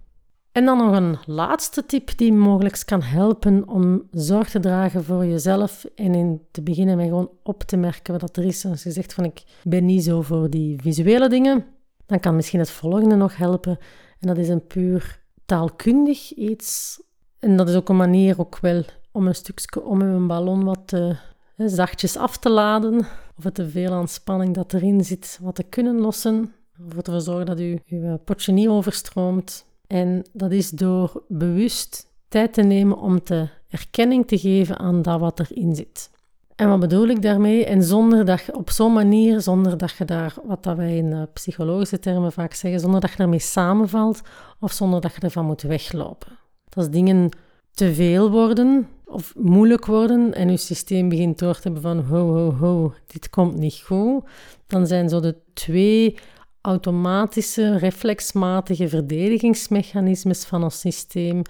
En 0.52 0.64
dan 0.64 0.78
nog 0.78 0.96
een 0.96 1.18
laatste 1.26 1.86
tip 1.86 2.18
die 2.18 2.32
mogelijk 2.32 2.82
kan 2.84 3.02
helpen 3.02 3.68
om 3.68 4.08
zorg 4.10 4.50
te 4.50 4.60
dragen 4.60 5.04
voor 5.04 5.26
jezelf 5.26 5.84
en 5.94 6.14
in 6.14 6.40
te 6.50 6.62
beginnen 6.62 6.96
met 6.96 7.06
gewoon 7.06 7.30
op 7.42 7.62
te 7.62 7.76
merken 7.76 8.18
wat 8.18 8.36
er 8.36 8.44
is. 8.44 8.66
Als 8.66 8.82
je 8.82 8.90
zegt 8.90 9.14
van 9.14 9.24
ik 9.24 9.42
ben 9.62 9.84
niet 9.84 10.04
zo 10.04 10.22
voor 10.22 10.50
die 10.50 10.80
visuele 10.82 11.28
dingen, 11.28 11.64
dan 12.06 12.20
kan 12.20 12.36
misschien 12.36 12.58
het 12.58 12.70
volgende 12.70 13.14
nog 13.14 13.36
helpen. 13.36 13.78
En 14.18 14.28
dat 14.28 14.38
is 14.38 14.48
een 14.48 14.66
puur 14.66 15.20
taalkundig 15.46 16.32
iets. 16.32 17.00
En 17.40 17.56
dat 17.56 17.68
is 17.68 17.74
ook 17.74 17.88
een 17.88 17.96
manier 17.96 18.40
ook 18.40 18.58
wel 18.58 18.82
om 19.12 19.26
een 19.26 19.34
stukje 19.34 19.82
om 19.82 20.00
een 20.00 20.26
ballon 20.26 20.64
wat 20.64 20.80
te, 20.84 21.16
hè, 21.56 21.68
zachtjes 21.68 22.16
af 22.16 22.38
te 22.38 22.50
laden. 22.50 22.98
Of 23.38 23.44
het 23.44 23.54
te 23.54 23.68
veel 23.68 23.92
aan 23.92 24.08
spanning 24.08 24.54
dat 24.54 24.72
erin 24.72 25.04
zit, 25.04 25.38
wat 25.42 25.54
te 25.54 25.62
kunnen 25.62 26.00
lossen. 26.00 26.54
Of 26.78 26.86
ervoor 26.86 27.02
te 27.02 27.20
zorgen 27.20 27.46
dat 27.46 27.60
u, 27.60 27.78
uw 27.88 28.16
potje 28.16 28.52
niet 28.52 28.68
overstroomt. 28.68 29.64
En 29.86 30.24
dat 30.32 30.52
is 30.52 30.70
door 30.70 31.22
bewust 31.28 32.06
tijd 32.28 32.52
te 32.52 32.62
nemen 32.62 32.98
om 32.98 33.22
te 33.22 33.48
erkenning 33.68 34.26
te 34.26 34.38
geven 34.38 34.78
aan 34.78 35.02
dat 35.02 35.20
wat 35.20 35.40
erin 35.40 35.74
zit. 35.74 36.10
En 36.56 36.68
wat 36.68 36.80
bedoel 36.80 37.06
ik 37.06 37.22
daarmee? 37.22 37.64
En 37.64 37.82
zonder 37.82 38.24
dat 38.24 38.40
je 38.40 38.56
op 38.56 38.70
zo'n 38.70 38.92
manier, 38.92 39.40
zonder 39.40 39.78
dat 39.78 39.90
je 39.90 40.04
daar, 40.04 40.34
wat 40.44 40.62
dat 40.62 40.76
wij 40.76 40.96
in 40.96 41.28
psychologische 41.32 41.98
termen 41.98 42.32
vaak 42.32 42.54
zeggen, 42.54 42.80
zonder 42.80 43.00
dat 43.00 43.10
je 43.10 43.16
daarmee 43.16 43.38
samenvalt 43.38 44.20
of 44.58 44.72
zonder 44.72 45.00
dat 45.00 45.14
je 45.14 45.20
ervan 45.20 45.46
moet 45.46 45.62
weglopen. 45.62 46.38
Is 46.76 46.88
dingen 46.88 47.28
te 47.72 47.94
veel 47.94 48.30
worden 48.30 48.88
of 49.04 49.34
moeilijk 49.36 49.86
worden 49.86 50.34
en 50.34 50.50
je 50.50 50.56
systeem 50.56 51.08
begint 51.08 51.38
door 51.38 51.54
te 51.54 51.60
hebben 51.62 51.82
van 51.82 52.00
ho, 52.00 52.34
ho, 52.34 52.52
ho, 52.52 52.94
dit 53.06 53.30
komt 53.30 53.56
niet 53.56 53.82
goed, 53.84 54.24
dan 54.66 54.86
zijn 54.86 55.08
zo 55.08 55.20
de 55.20 55.36
twee 55.52 56.18
automatische, 56.60 57.78
reflexmatige 57.78 58.88
verdedigingsmechanismes 58.88 60.44
van 60.44 60.62
ons 60.62 60.80
systeem 60.80 61.42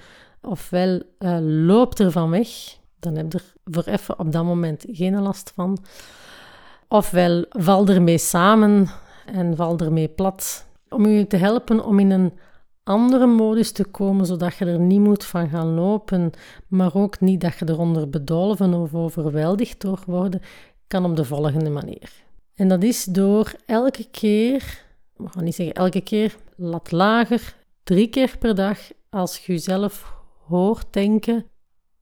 ofwel 0.42 1.02
uh, 1.18 1.38
loopt 1.40 1.98
er 1.98 2.10
van 2.10 2.30
weg, 2.30 2.48
dan 2.98 3.16
heb 3.16 3.32
je 3.32 3.38
er 3.38 3.54
voor 3.64 3.84
even 3.84 4.18
op 4.18 4.32
dat 4.32 4.44
moment 4.44 4.84
geen 4.88 5.20
last 5.20 5.52
van, 5.54 5.78
ofwel 6.88 7.44
val 7.48 7.86
ermee 7.86 8.18
samen 8.18 8.88
en 9.26 9.56
val 9.56 9.78
ermee 9.78 10.08
plat. 10.08 10.66
Om 10.88 11.06
je 11.06 11.26
te 11.26 11.36
helpen 11.36 11.84
om 11.84 11.98
in 11.98 12.10
een 12.10 12.32
andere 12.90 13.26
modus 13.26 13.72
te 13.72 13.84
komen, 13.84 14.26
zodat 14.26 14.56
je 14.56 14.64
er 14.64 14.78
niet 14.78 15.00
moet 15.00 15.24
van 15.24 15.48
gaan 15.48 15.74
lopen, 15.74 16.30
maar 16.68 16.94
ook 16.94 17.20
niet 17.20 17.40
dat 17.40 17.58
je 17.58 17.68
eronder 17.68 18.08
bedolven 18.10 18.74
of 18.74 18.94
overweldigd 18.94 19.80
door 19.80 20.02
worden, 20.06 20.40
kan 20.86 21.04
op 21.04 21.16
de 21.16 21.24
volgende 21.24 21.70
manier. 21.70 22.12
En 22.54 22.68
dat 22.68 22.82
is 22.82 23.04
door 23.04 23.52
elke 23.66 24.06
keer, 24.10 24.84
we 25.16 25.28
gaan 25.28 25.44
niet 25.44 25.54
zeggen 25.54 25.74
elke 25.74 26.00
keer, 26.00 26.36
lat 26.56 26.92
lager, 26.92 27.54
drie 27.82 28.08
keer 28.08 28.36
per 28.38 28.54
dag, 28.54 28.78
als 29.10 29.46
je 29.46 29.52
jezelf 29.52 30.12
hoort 30.46 30.86
denken 30.90 31.44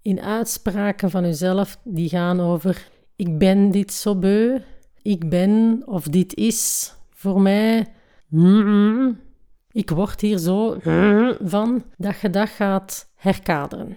in 0.02 0.20
uitspraken 0.20 1.10
van 1.10 1.22
jezelf 1.22 1.78
die 1.84 2.08
gaan 2.08 2.40
over 2.40 2.88
ik 3.16 3.38
ben 3.38 3.70
dit 3.70 3.92
zo 3.92 4.14
beu, 4.14 4.58
ik 5.02 5.28
ben 5.28 5.82
of 5.86 6.04
dit 6.04 6.34
is 6.34 6.92
voor 7.10 7.40
mij, 7.40 7.86
ik 9.72 9.90
word 9.90 10.20
hier 10.20 10.38
zo 10.38 10.76
van, 11.42 11.84
dat 11.96 12.20
je 12.20 12.30
dat 12.30 12.48
gaat 12.48 13.12
herkaderen. 13.14 13.96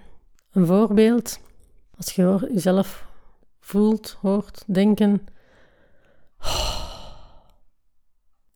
Een 0.52 0.66
voorbeeld, 0.66 1.40
als 1.98 2.12
je 2.12 2.50
jezelf 2.54 3.08
voelt, 3.60 4.18
hoort, 4.22 4.64
denken, 4.68 5.26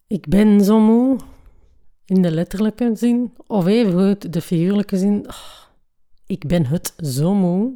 ik 0.07 0.27
ben 0.27 0.63
zo 0.63 0.79
moe, 0.79 1.19
in 2.05 2.21
de 2.21 2.31
letterlijke 2.31 2.95
zin, 2.95 3.33
of 3.47 3.65
even 3.65 3.91
goed 3.91 4.33
de 4.33 4.41
figuurlijke 4.41 4.97
zin, 4.97 5.25
ik 6.25 6.47
ben 6.47 6.65
het 6.65 6.93
zo 6.97 7.33
moe, 7.33 7.73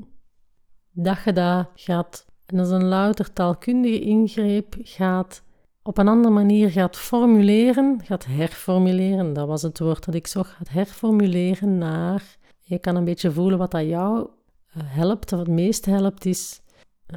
dat 0.92 1.18
je 1.26 1.34
dat 1.34 1.70
gaat, 1.76 2.26
en 2.46 2.60
is 2.60 2.70
een 2.70 2.86
louter 2.86 3.34
taalkundige 3.34 4.00
ingreep, 4.00 4.76
gaat 4.80 5.44
op 5.84 5.98
een 5.98 6.08
andere 6.08 6.34
manier 6.34 6.72
gaat 6.72 6.98
formuleren, 6.98 8.00
gaat 8.04 8.26
herformuleren, 8.26 9.34
dat 9.34 9.48
was 9.48 9.62
het 9.62 9.80
woord 9.80 10.06
dat 10.06 10.16
ik 10.16 10.28
zocht, 10.28 10.52
gaat 10.52 10.70
herformuleren 10.70 11.78
naar, 11.78 12.38
je 12.62 12.80
kan 12.80 12.96
een 12.96 13.06
beetje 13.06 13.32
voelen 13.32 13.58
wat 13.58 13.72
dat 13.72 13.86
jou 13.86 14.28
eh, 14.74 14.82
helpt, 14.86 15.34
of 15.34 15.40
het 15.40 15.48
meeste 15.48 15.90
helpt 15.90 16.26
is, 16.26 16.62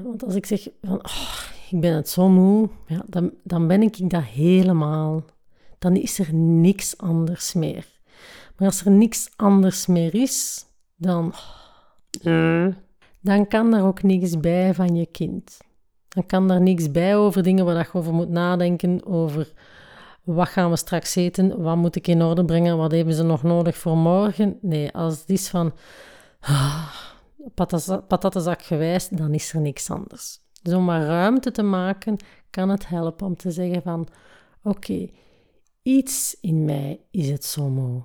want 0.03 0.25
als 0.25 0.35
ik 0.35 0.47
zeg 0.47 0.69
van, 0.83 0.97
oh, 0.97 1.51
ik 1.71 1.81
ben 1.81 1.95
het 1.95 2.09
zo 2.09 2.29
moe, 2.29 2.69
ja, 2.87 3.05
dan, 3.07 3.33
dan 3.43 3.67
ben 3.67 3.83
ik 3.83 4.11
dat 4.11 4.23
helemaal. 4.23 5.25
Dan 5.79 5.97
is 5.97 6.19
er 6.19 6.35
niks 6.35 6.99
anders 6.99 7.53
meer. 7.53 7.87
Maar 8.57 8.69
als 8.69 8.85
er 8.85 8.91
niks 8.91 9.31
anders 9.37 9.87
meer 9.87 10.15
is, 10.15 10.67
dan, 10.97 11.33
dan 13.21 13.49
kan 13.49 13.75
er 13.75 13.85
ook 13.85 14.03
niks 14.03 14.41
bij 14.41 14.75
van 14.75 14.95
je 14.95 15.07
kind. 15.07 15.59
Dan 16.15 16.27
kan 16.27 16.51
er 16.51 16.61
niks 16.61 16.91
bij 16.91 17.17
over 17.17 17.43
dingen 17.43 17.65
waar 17.65 17.77
je 17.77 17.99
over 17.99 18.13
moet 18.15 18.29
nadenken, 18.29 19.07
over 19.07 19.53
wat 20.23 20.49
gaan 20.49 20.71
we 20.71 20.77
straks 20.77 21.15
eten, 21.15 21.63
wat 21.63 21.77
moet 21.77 21.97
ik 21.97 22.07
in 22.07 22.23
orde 22.23 22.45
brengen, 22.45 22.77
wat 22.77 22.93
hebben 22.93 23.15
ze 23.15 23.23
nog 23.23 23.43
nodig 23.43 23.77
voor 23.77 23.97
morgen. 23.97 24.59
Nee, 24.61 24.93
als 24.93 25.21
het 25.21 25.31
is 25.31 25.49
van 25.49 25.73
ah, 26.41 26.95
patattenzak 28.07 28.63
gewijs, 28.63 29.09
dan 29.09 29.35
is 29.35 29.53
er 29.53 29.61
niks 29.61 29.91
anders. 29.91 30.41
Dus 30.63 30.75
om 30.75 30.85
maar 30.85 31.03
ruimte 31.03 31.51
te 31.51 31.63
maken, 31.63 32.17
kan 32.51 32.69
het 32.69 32.89
helpen 32.89 33.27
om 33.27 33.37
te 33.37 33.51
zeggen 33.51 33.83
van 33.83 34.09
oké, 34.63 35.09
iets 35.83 36.37
in 36.41 36.65
mij 36.65 37.01
is 37.11 37.31
het 37.31 37.45
zo 37.45 37.69
moe. 37.69 38.03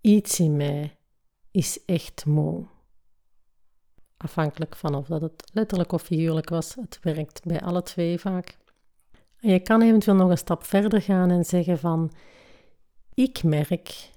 Iets 0.00 0.40
in 0.40 0.56
mij 0.56 0.96
is 1.50 1.84
echt 1.84 2.26
moe. 2.26 2.66
Afhankelijk 4.24 4.76
van 4.76 4.94
of 4.94 5.06
dat 5.06 5.20
het 5.20 5.50
letterlijk 5.52 5.92
of 5.92 6.02
figuurlijk 6.02 6.48
was, 6.48 6.74
het 6.74 6.98
werkt 7.02 7.44
bij 7.44 7.60
alle 7.60 7.82
twee 7.82 8.18
vaak. 8.18 8.58
En 9.40 9.50
je 9.50 9.60
kan 9.60 9.82
eventueel 9.82 10.16
nog 10.16 10.30
een 10.30 10.38
stap 10.38 10.64
verder 10.64 11.02
gaan 11.02 11.30
en 11.30 11.44
zeggen 11.44 11.78
van, 11.78 12.12
ik 13.14 13.42
merk 13.42 14.10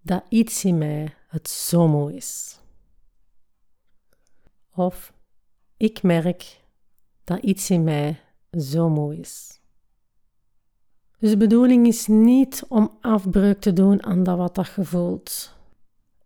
dat 0.00 0.24
iets 0.28 0.64
in 0.64 0.78
mij 0.78 1.14
het 1.28 1.48
zo 1.48 1.88
moe 1.88 2.14
is. 2.14 2.60
Of 4.74 5.12
ik 5.76 6.02
merk 6.02 6.64
dat 7.24 7.42
iets 7.42 7.70
in 7.70 7.84
mij 7.84 8.20
zo 8.50 8.88
moe 8.88 9.18
is. 9.18 9.60
Dus 11.18 11.30
de 11.30 11.36
bedoeling 11.36 11.86
is 11.86 12.06
niet 12.06 12.64
om 12.68 12.98
afbreuk 13.00 13.60
te 13.60 13.72
doen 13.72 14.04
aan 14.04 14.22
dat 14.22 14.36
wat 14.36 14.54
dat 14.54 14.72
je 14.76 14.84
voelt 14.84 15.54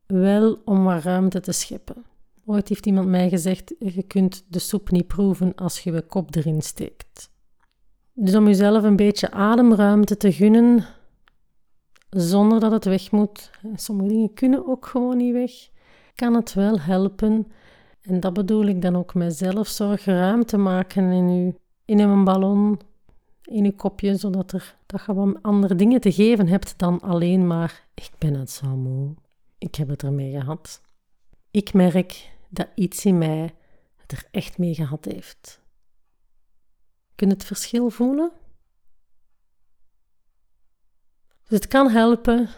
wel 0.07 0.61
om 0.65 0.85
wat 0.85 1.03
ruimte 1.03 1.41
te 1.41 1.53
scheppen. 1.53 2.05
Ooit 2.51 2.69
heeft 2.69 2.87
iemand 2.87 3.09
mij 3.09 3.29
gezegd: 3.29 3.75
je 3.79 4.03
kunt 4.03 4.45
de 4.49 4.59
soep 4.59 4.91
niet 4.91 5.07
proeven 5.07 5.55
als 5.55 5.81
je 5.81 5.93
je 5.93 6.03
kop 6.03 6.35
erin 6.35 6.63
steekt. 6.63 7.31
Dus 8.13 8.35
om 8.35 8.47
jezelf 8.47 8.83
een 8.83 8.97
beetje 8.97 9.31
ademruimte 9.31 10.17
te 10.17 10.33
gunnen, 10.33 10.85
zonder 12.11 12.61
dat 12.61 12.73
het 12.73 12.85
weg 12.85 13.11
moet. 13.11 13.51
Sommige 13.75 14.09
dingen 14.09 14.35
kunnen 14.35 14.67
ook 14.67 14.87
gewoon 14.87 15.17
niet 15.17 15.33
weg. 15.33 15.53
Kan 16.15 16.35
het 16.35 16.55
wel 16.55 16.81
helpen. 16.81 17.47
En 18.01 18.21
dat 18.21 18.33
bedoel 18.33 18.65
ik 18.65 18.83
dan 18.83 18.97
ook 18.97 19.15
mezelf. 19.15 19.69
Zorg 19.69 20.05
ruimte 20.05 20.57
maken 20.57 21.11
in 21.11 21.45
je, 21.45 21.55
in 21.85 21.99
een 21.99 22.25
ballon, 22.25 22.81
in 23.43 23.65
je 23.65 23.75
kopje, 23.75 24.17
zodat 24.17 24.53
er, 24.53 24.77
dat 24.87 25.03
je 25.07 25.15
wat 25.15 25.43
andere 25.43 25.75
dingen 25.75 26.01
te 26.01 26.13
geven 26.13 26.49
hebt 26.49 26.79
dan 26.79 27.01
alleen 27.01 27.47
maar: 27.47 27.87
ik 27.95 28.11
ben 28.19 28.35
het 28.35 28.51
zo 28.51 28.77
moe. 28.77 29.15
Ik 29.59 29.75
heb 29.75 29.89
het 29.89 30.03
ermee 30.03 30.31
gehad. 30.31 30.81
Ik 31.51 31.73
merk 31.73 32.39
dat 32.51 32.69
iets 32.75 33.05
in 33.05 33.19
mij 33.19 33.55
het 33.97 34.13
er 34.13 34.29
echt 34.31 34.59
mee 34.59 34.75
gehad 34.75 35.05
heeft. 35.05 35.61
Kun 37.15 37.29
je 37.29 37.35
het 37.35 37.45
verschil 37.45 37.91
voelen? 37.91 38.33
Dus 41.43 41.59
het 41.59 41.69
kan 41.69 41.91
helpen 41.91 42.49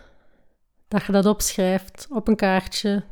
dat 0.88 1.04
je 1.04 1.12
dat 1.12 1.26
opschrijft 1.26 2.06
op 2.10 2.28
een 2.28 2.36
kaartje, 2.36 3.04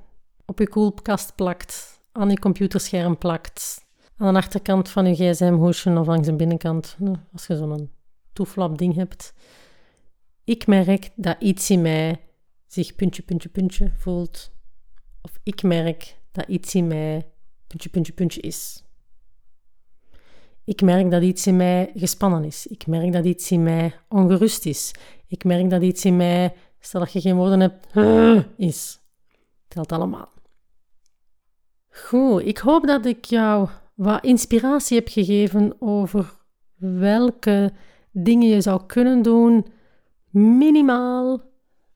op 0.47 0.59
je 0.59 0.69
koelkast 0.69 1.35
plakt, 1.35 2.01
aan 2.13 2.31
je 2.31 2.39
computerscherm 2.39 3.19
plakt, 3.19 3.85
aan 4.17 4.33
de 4.33 4.39
achterkant 4.39 4.89
van 4.89 5.07
je 5.07 5.15
gsm-hoesje 5.15 5.99
of 5.99 6.07
langs 6.07 6.27
de 6.27 6.37
binnenkant, 6.37 6.97
als 7.33 7.47
je 7.47 7.57
zo'n 7.57 7.91
toeflap 8.33 8.79
ding 8.79 8.95
hebt. 8.95 9.35
Ik 10.45 10.67
merk 10.67 11.11
dat 11.17 11.37
iets 11.41 11.71
in 11.71 11.83
mij 11.83 12.21
zich 12.67 12.95
puntje, 12.95 13.23
puntje, 13.23 13.49
puntje 13.49 13.93
voelt. 13.97 14.51
Of 15.23 15.39
ik 15.43 15.63
merk 15.63 16.20
dat 16.33 16.49
iets 16.49 16.75
in 16.75 16.87
mij 16.87 17.27
puntje, 17.67 17.89
puntje, 17.89 18.13
puntje 18.13 18.41
is. 18.41 18.85
Ik 20.65 20.83
merk 20.83 21.11
dat 21.11 21.23
iets 21.23 21.47
in 21.47 21.57
mij 21.57 21.93
gespannen 21.95 22.45
is. 22.45 22.67
Ik 22.67 22.87
merk 22.87 23.13
dat 23.13 23.25
iets 23.25 23.51
in 23.51 23.63
mij 23.63 23.95
ongerust 24.09 24.67
is. 24.67 24.95
Ik 25.27 25.45
merk 25.45 25.71
dat 25.71 25.83
iets 25.83 26.05
in 26.05 26.17
mij, 26.17 26.55
stel 26.81 27.01
dat 27.01 27.13
je 27.13 27.21
geen 27.21 27.37
woorden 27.37 27.61
hebt, 27.61 27.87
is. 28.57 29.01
Telt 29.69 29.93
allemaal. 29.93 30.33
Goed, 31.91 32.47
ik 32.47 32.59
hoop 32.59 32.87
dat 32.87 33.07
ik 33.07 33.25
jou 33.25 33.69
wat 33.95 34.25
inspiratie 34.25 34.97
heb 34.97 35.09
gegeven 35.09 35.77
over 35.79 36.33
welke 36.77 37.73
dingen 38.13 38.49
je 38.49 38.61
zou 38.61 38.87
kunnen 38.87 39.23
doen, 39.23 39.67
minimaal 40.31 41.51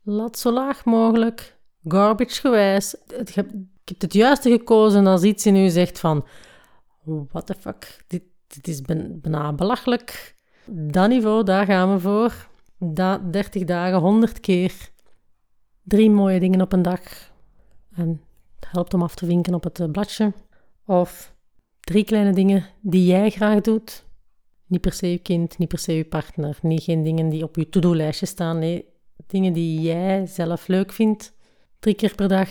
Laat 0.06 0.38
zo 0.38 0.52
laag 0.52 0.84
mogelijk, 0.84 1.53
garbage 1.88 2.40
gewijs. 2.40 2.94
Ik 3.18 3.28
heb, 3.28 3.50
het 3.98 4.12
juiste 4.12 4.50
gekozen 4.50 5.06
als 5.06 5.22
iets 5.22 5.46
in 5.46 5.56
u 5.56 5.68
zegt 5.68 5.98
van... 5.98 6.24
What 7.04 7.46
the 7.46 7.54
fuck, 7.54 8.04
dit, 8.06 8.22
dit 8.46 8.68
is 8.68 8.80
bijna 9.20 9.52
belachelijk. 9.52 10.34
Dat 10.70 11.08
niveau, 11.08 11.44
daar 11.44 11.66
gaan 11.66 11.92
we 11.92 12.00
voor. 12.00 12.48
Dat 12.78 13.32
30 13.32 13.64
dagen, 13.64 13.98
100 13.98 14.40
keer. 14.40 14.72
Drie 15.82 16.10
mooie 16.10 16.40
dingen 16.40 16.60
op 16.60 16.72
een 16.72 16.82
dag. 16.82 17.00
En 17.94 18.20
het 18.60 18.68
helpt 18.70 18.94
om 18.94 19.02
af 19.02 19.14
te 19.14 19.26
vinken 19.26 19.54
op 19.54 19.64
het 19.64 19.80
eh, 19.80 19.90
bladje. 19.90 20.32
Of 20.86 21.34
drie 21.80 22.04
kleine 22.04 22.32
dingen 22.32 22.66
die 22.80 23.06
jij 23.06 23.30
graag 23.30 23.60
doet. 23.60 24.04
Niet 24.66 24.80
per 24.80 24.92
se 24.92 25.10
je 25.10 25.18
kind, 25.18 25.58
niet 25.58 25.68
per 25.68 25.78
se 25.78 25.96
je 25.96 26.04
partner. 26.04 26.58
Niet 26.62 26.82
geen 26.82 27.02
dingen 27.02 27.28
die 27.28 27.42
op 27.42 27.56
je 27.56 27.68
to-do-lijstje 27.68 28.26
staan. 28.26 28.58
Nee, 28.58 28.88
dingen 29.26 29.52
die 29.52 29.80
jij 29.80 30.26
zelf 30.26 30.66
leuk 30.66 30.92
vindt. 30.92 31.32
Drie 31.84 31.96
keer 31.96 32.14
per 32.14 32.28
dag 32.28 32.48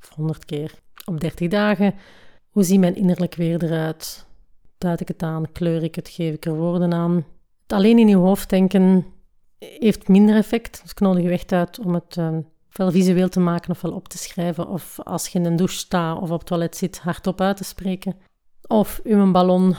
of 0.00 0.08
honderd 0.14 0.44
keer 0.44 0.74
op 1.04 1.20
30 1.20 1.48
dagen. 1.48 1.94
Hoe 2.50 2.62
ziet 2.62 2.80
mijn 2.80 2.96
innerlijk 2.96 3.34
weer 3.34 3.64
eruit? 3.64 4.26
Duid 4.78 5.00
ik 5.00 5.08
het 5.08 5.22
aan? 5.22 5.52
Kleur 5.52 5.82
ik 5.82 5.94
het? 5.94 6.08
Geef 6.08 6.34
ik 6.34 6.44
er 6.44 6.54
woorden 6.54 6.92
aan? 6.92 7.14
Het 7.62 7.72
alleen 7.72 7.98
in 7.98 8.08
je 8.08 8.16
hoofd 8.16 8.50
denken 8.50 9.06
heeft 9.58 10.08
minder 10.08 10.36
effect. 10.36 10.80
Dus 10.82 10.90
ik 10.90 11.00
nodig 11.00 11.22
je 11.22 11.30
echt 11.30 11.52
uit 11.52 11.78
om 11.78 11.94
het 11.94 12.16
uh, 12.16 12.38
ofwel 12.68 12.90
visueel 12.90 13.28
te 13.28 13.40
maken 13.40 13.70
ofwel 13.70 13.92
op 13.92 14.08
te 14.08 14.18
schrijven, 14.18 14.68
of 14.68 15.00
als 15.00 15.28
je 15.28 15.38
in 15.38 15.44
een 15.44 15.56
douche 15.56 15.76
staat 15.76 16.20
of 16.20 16.30
op 16.30 16.38
het 16.38 16.46
toilet 16.46 16.76
zit, 16.76 16.98
hardop 16.98 17.40
uit 17.40 17.56
te 17.56 17.64
spreken. 17.64 18.16
Of 18.66 19.00
uw 19.04 19.30
ballon 19.30 19.76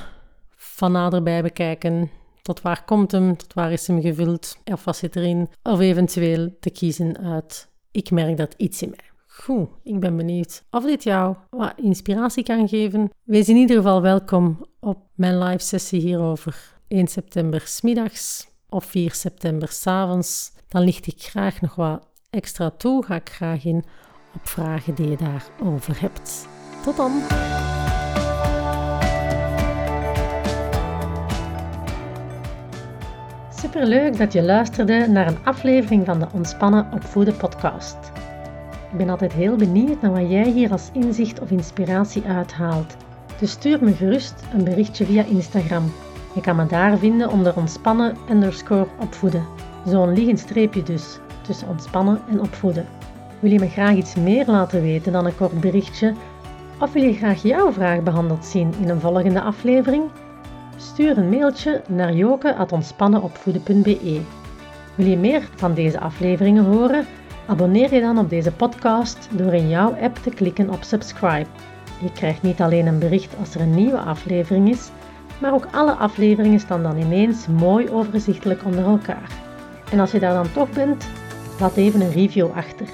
van 0.55 0.91
naderbij 0.91 1.41
bekijken. 1.41 2.09
Tot 2.41 2.61
waar 2.61 2.85
komt 2.85 3.11
hem? 3.11 3.37
Tot 3.37 3.53
waar 3.53 3.71
is 3.71 3.87
hem 3.87 4.01
gevuld? 4.01 4.57
Of 4.65 4.83
wat 4.83 4.97
zit 4.97 5.15
erin? 5.15 5.49
Of 5.63 5.79
eventueel 5.79 6.55
te 6.59 6.69
kiezen 6.69 7.17
uit 7.17 7.69
ik 7.91 8.11
merk 8.11 8.37
dat 8.37 8.53
iets 8.57 8.81
in 8.81 8.89
mij. 8.89 9.09
Goed, 9.27 9.69
ik 9.83 9.99
ben 9.99 10.17
benieuwd 10.17 10.63
of 10.71 10.83
dit 10.83 11.03
jou 11.03 11.35
wat 11.49 11.73
inspiratie 11.75 12.43
kan 12.43 12.67
geven. 12.67 13.09
Wees 13.23 13.49
in 13.49 13.55
ieder 13.55 13.75
geval 13.75 14.01
welkom 14.01 14.65
op 14.79 14.97
mijn 15.15 15.37
live 15.37 15.63
sessie 15.63 16.01
hierover 16.01 16.79
1 16.87 17.07
september 17.07 17.61
smiddags 17.65 18.47
of 18.69 18.85
4 18.85 19.13
september 19.13 19.67
s 19.67 19.87
avonds. 19.87 20.51
Dan 20.67 20.83
licht 20.83 21.07
ik 21.07 21.21
graag 21.21 21.61
nog 21.61 21.75
wat 21.75 22.07
extra 22.29 22.69
toe, 22.69 23.05
ga 23.05 23.15
ik 23.15 23.29
graag 23.29 23.65
in 23.65 23.83
op 24.35 24.47
vragen 24.47 24.95
die 24.95 25.09
je 25.09 25.17
daarover 25.17 26.01
hebt. 26.01 26.47
Tot 26.83 26.97
dan! 26.97 27.70
Superleuk 33.61 34.17
dat 34.17 34.33
je 34.33 34.43
luisterde 34.43 35.07
naar 35.07 35.27
een 35.27 35.43
aflevering 35.43 36.05
van 36.05 36.19
de 36.19 36.27
Ontspannen 36.33 36.87
Opvoeden 36.93 37.37
podcast. 37.37 37.97
Ik 38.91 38.97
ben 38.97 39.09
altijd 39.09 39.33
heel 39.33 39.55
benieuwd 39.55 40.01
naar 40.01 40.11
wat 40.11 40.29
jij 40.29 40.49
hier 40.49 40.71
als 40.71 40.89
inzicht 40.93 41.39
of 41.39 41.51
inspiratie 41.51 42.23
uithaalt. 42.23 42.97
Dus 43.39 43.51
stuur 43.51 43.83
me 43.83 43.93
gerust 43.93 44.33
een 44.53 44.63
berichtje 44.63 45.05
via 45.05 45.23
Instagram. 45.23 45.91
Je 46.35 46.41
kan 46.41 46.55
me 46.55 46.65
daar 46.65 46.97
vinden 46.97 47.29
onder 47.29 47.55
ontspannen 47.55 48.17
underscore 48.29 48.87
opvoeden. 48.99 49.45
Zo'n 49.85 50.13
liggend 50.13 50.39
streepje 50.39 50.83
dus, 50.83 51.19
tussen 51.41 51.67
ontspannen 51.67 52.21
en 52.29 52.41
opvoeden. 52.41 52.85
Wil 53.39 53.51
je 53.51 53.59
me 53.59 53.69
graag 53.69 53.95
iets 53.95 54.15
meer 54.15 54.45
laten 54.45 54.81
weten 54.81 55.11
dan 55.11 55.25
een 55.25 55.37
kort 55.37 55.59
berichtje? 55.59 56.13
Of 56.79 56.93
wil 56.93 57.03
je 57.03 57.13
graag 57.13 57.41
jouw 57.41 57.71
vraag 57.71 58.03
behandeld 58.03 58.45
zien 58.45 58.73
in 58.79 58.89
een 58.89 58.99
volgende 58.99 59.41
aflevering? 59.41 60.03
Stuur 60.81 61.17
een 61.17 61.29
mailtje 61.29 61.81
naar 61.87 62.13
joke.ontspannenopvoeden.be. 62.13 64.21
Wil 64.95 65.05
je 65.05 65.17
meer 65.17 65.49
van 65.55 65.73
deze 65.73 65.99
afleveringen 65.99 66.65
horen? 66.65 67.05
Abonneer 67.47 67.93
je 67.93 68.01
dan 68.01 68.17
op 68.17 68.29
deze 68.29 68.51
podcast 68.51 69.27
door 69.31 69.53
in 69.53 69.69
jouw 69.69 69.95
app 70.01 70.17
te 70.17 70.29
klikken 70.29 70.69
op 70.69 70.83
subscribe. 70.83 71.45
Je 72.01 72.11
krijgt 72.11 72.41
niet 72.41 72.61
alleen 72.61 72.87
een 72.87 72.99
bericht 72.99 73.37
als 73.39 73.55
er 73.55 73.61
een 73.61 73.75
nieuwe 73.75 73.97
aflevering 73.97 74.69
is, 74.69 74.89
maar 75.39 75.53
ook 75.53 75.67
alle 75.71 75.93
afleveringen 75.93 76.59
staan 76.59 76.83
dan 76.83 76.97
ineens 76.97 77.47
mooi 77.47 77.89
overzichtelijk 77.89 78.65
onder 78.65 78.85
elkaar. 78.85 79.31
En 79.91 79.99
als 79.99 80.11
je 80.11 80.19
daar 80.19 80.33
dan 80.33 80.51
toch 80.51 80.69
bent, 80.69 81.07
laat 81.59 81.75
even 81.75 82.01
een 82.01 82.11
review 82.11 82.47
achter, 82.55 82.87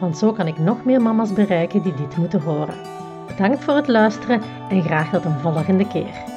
want 0.00 0.18
zo 0.18 0.32
kan 0.32 0.46
ik 0.46 0.58
nog 0.58 0.84
meer 0.84 1.02
mama's 1.02 1.32
bereiken 1.32 1.82
die 1.82 1.94
dit 1.94 2.16
moeten 2.16 2.40
horen. 2.40 2.74
Bedankt 3.26 3.64
voor 3.64 3.74
het 3.74 3.88
luisteren 3.88 4.42
en 4.68 4.82
graag 4.82 5.10
tot 5.10 5.24
een 5.24 5.40
volgende 5.40 5.88
keer. 5.88 6.35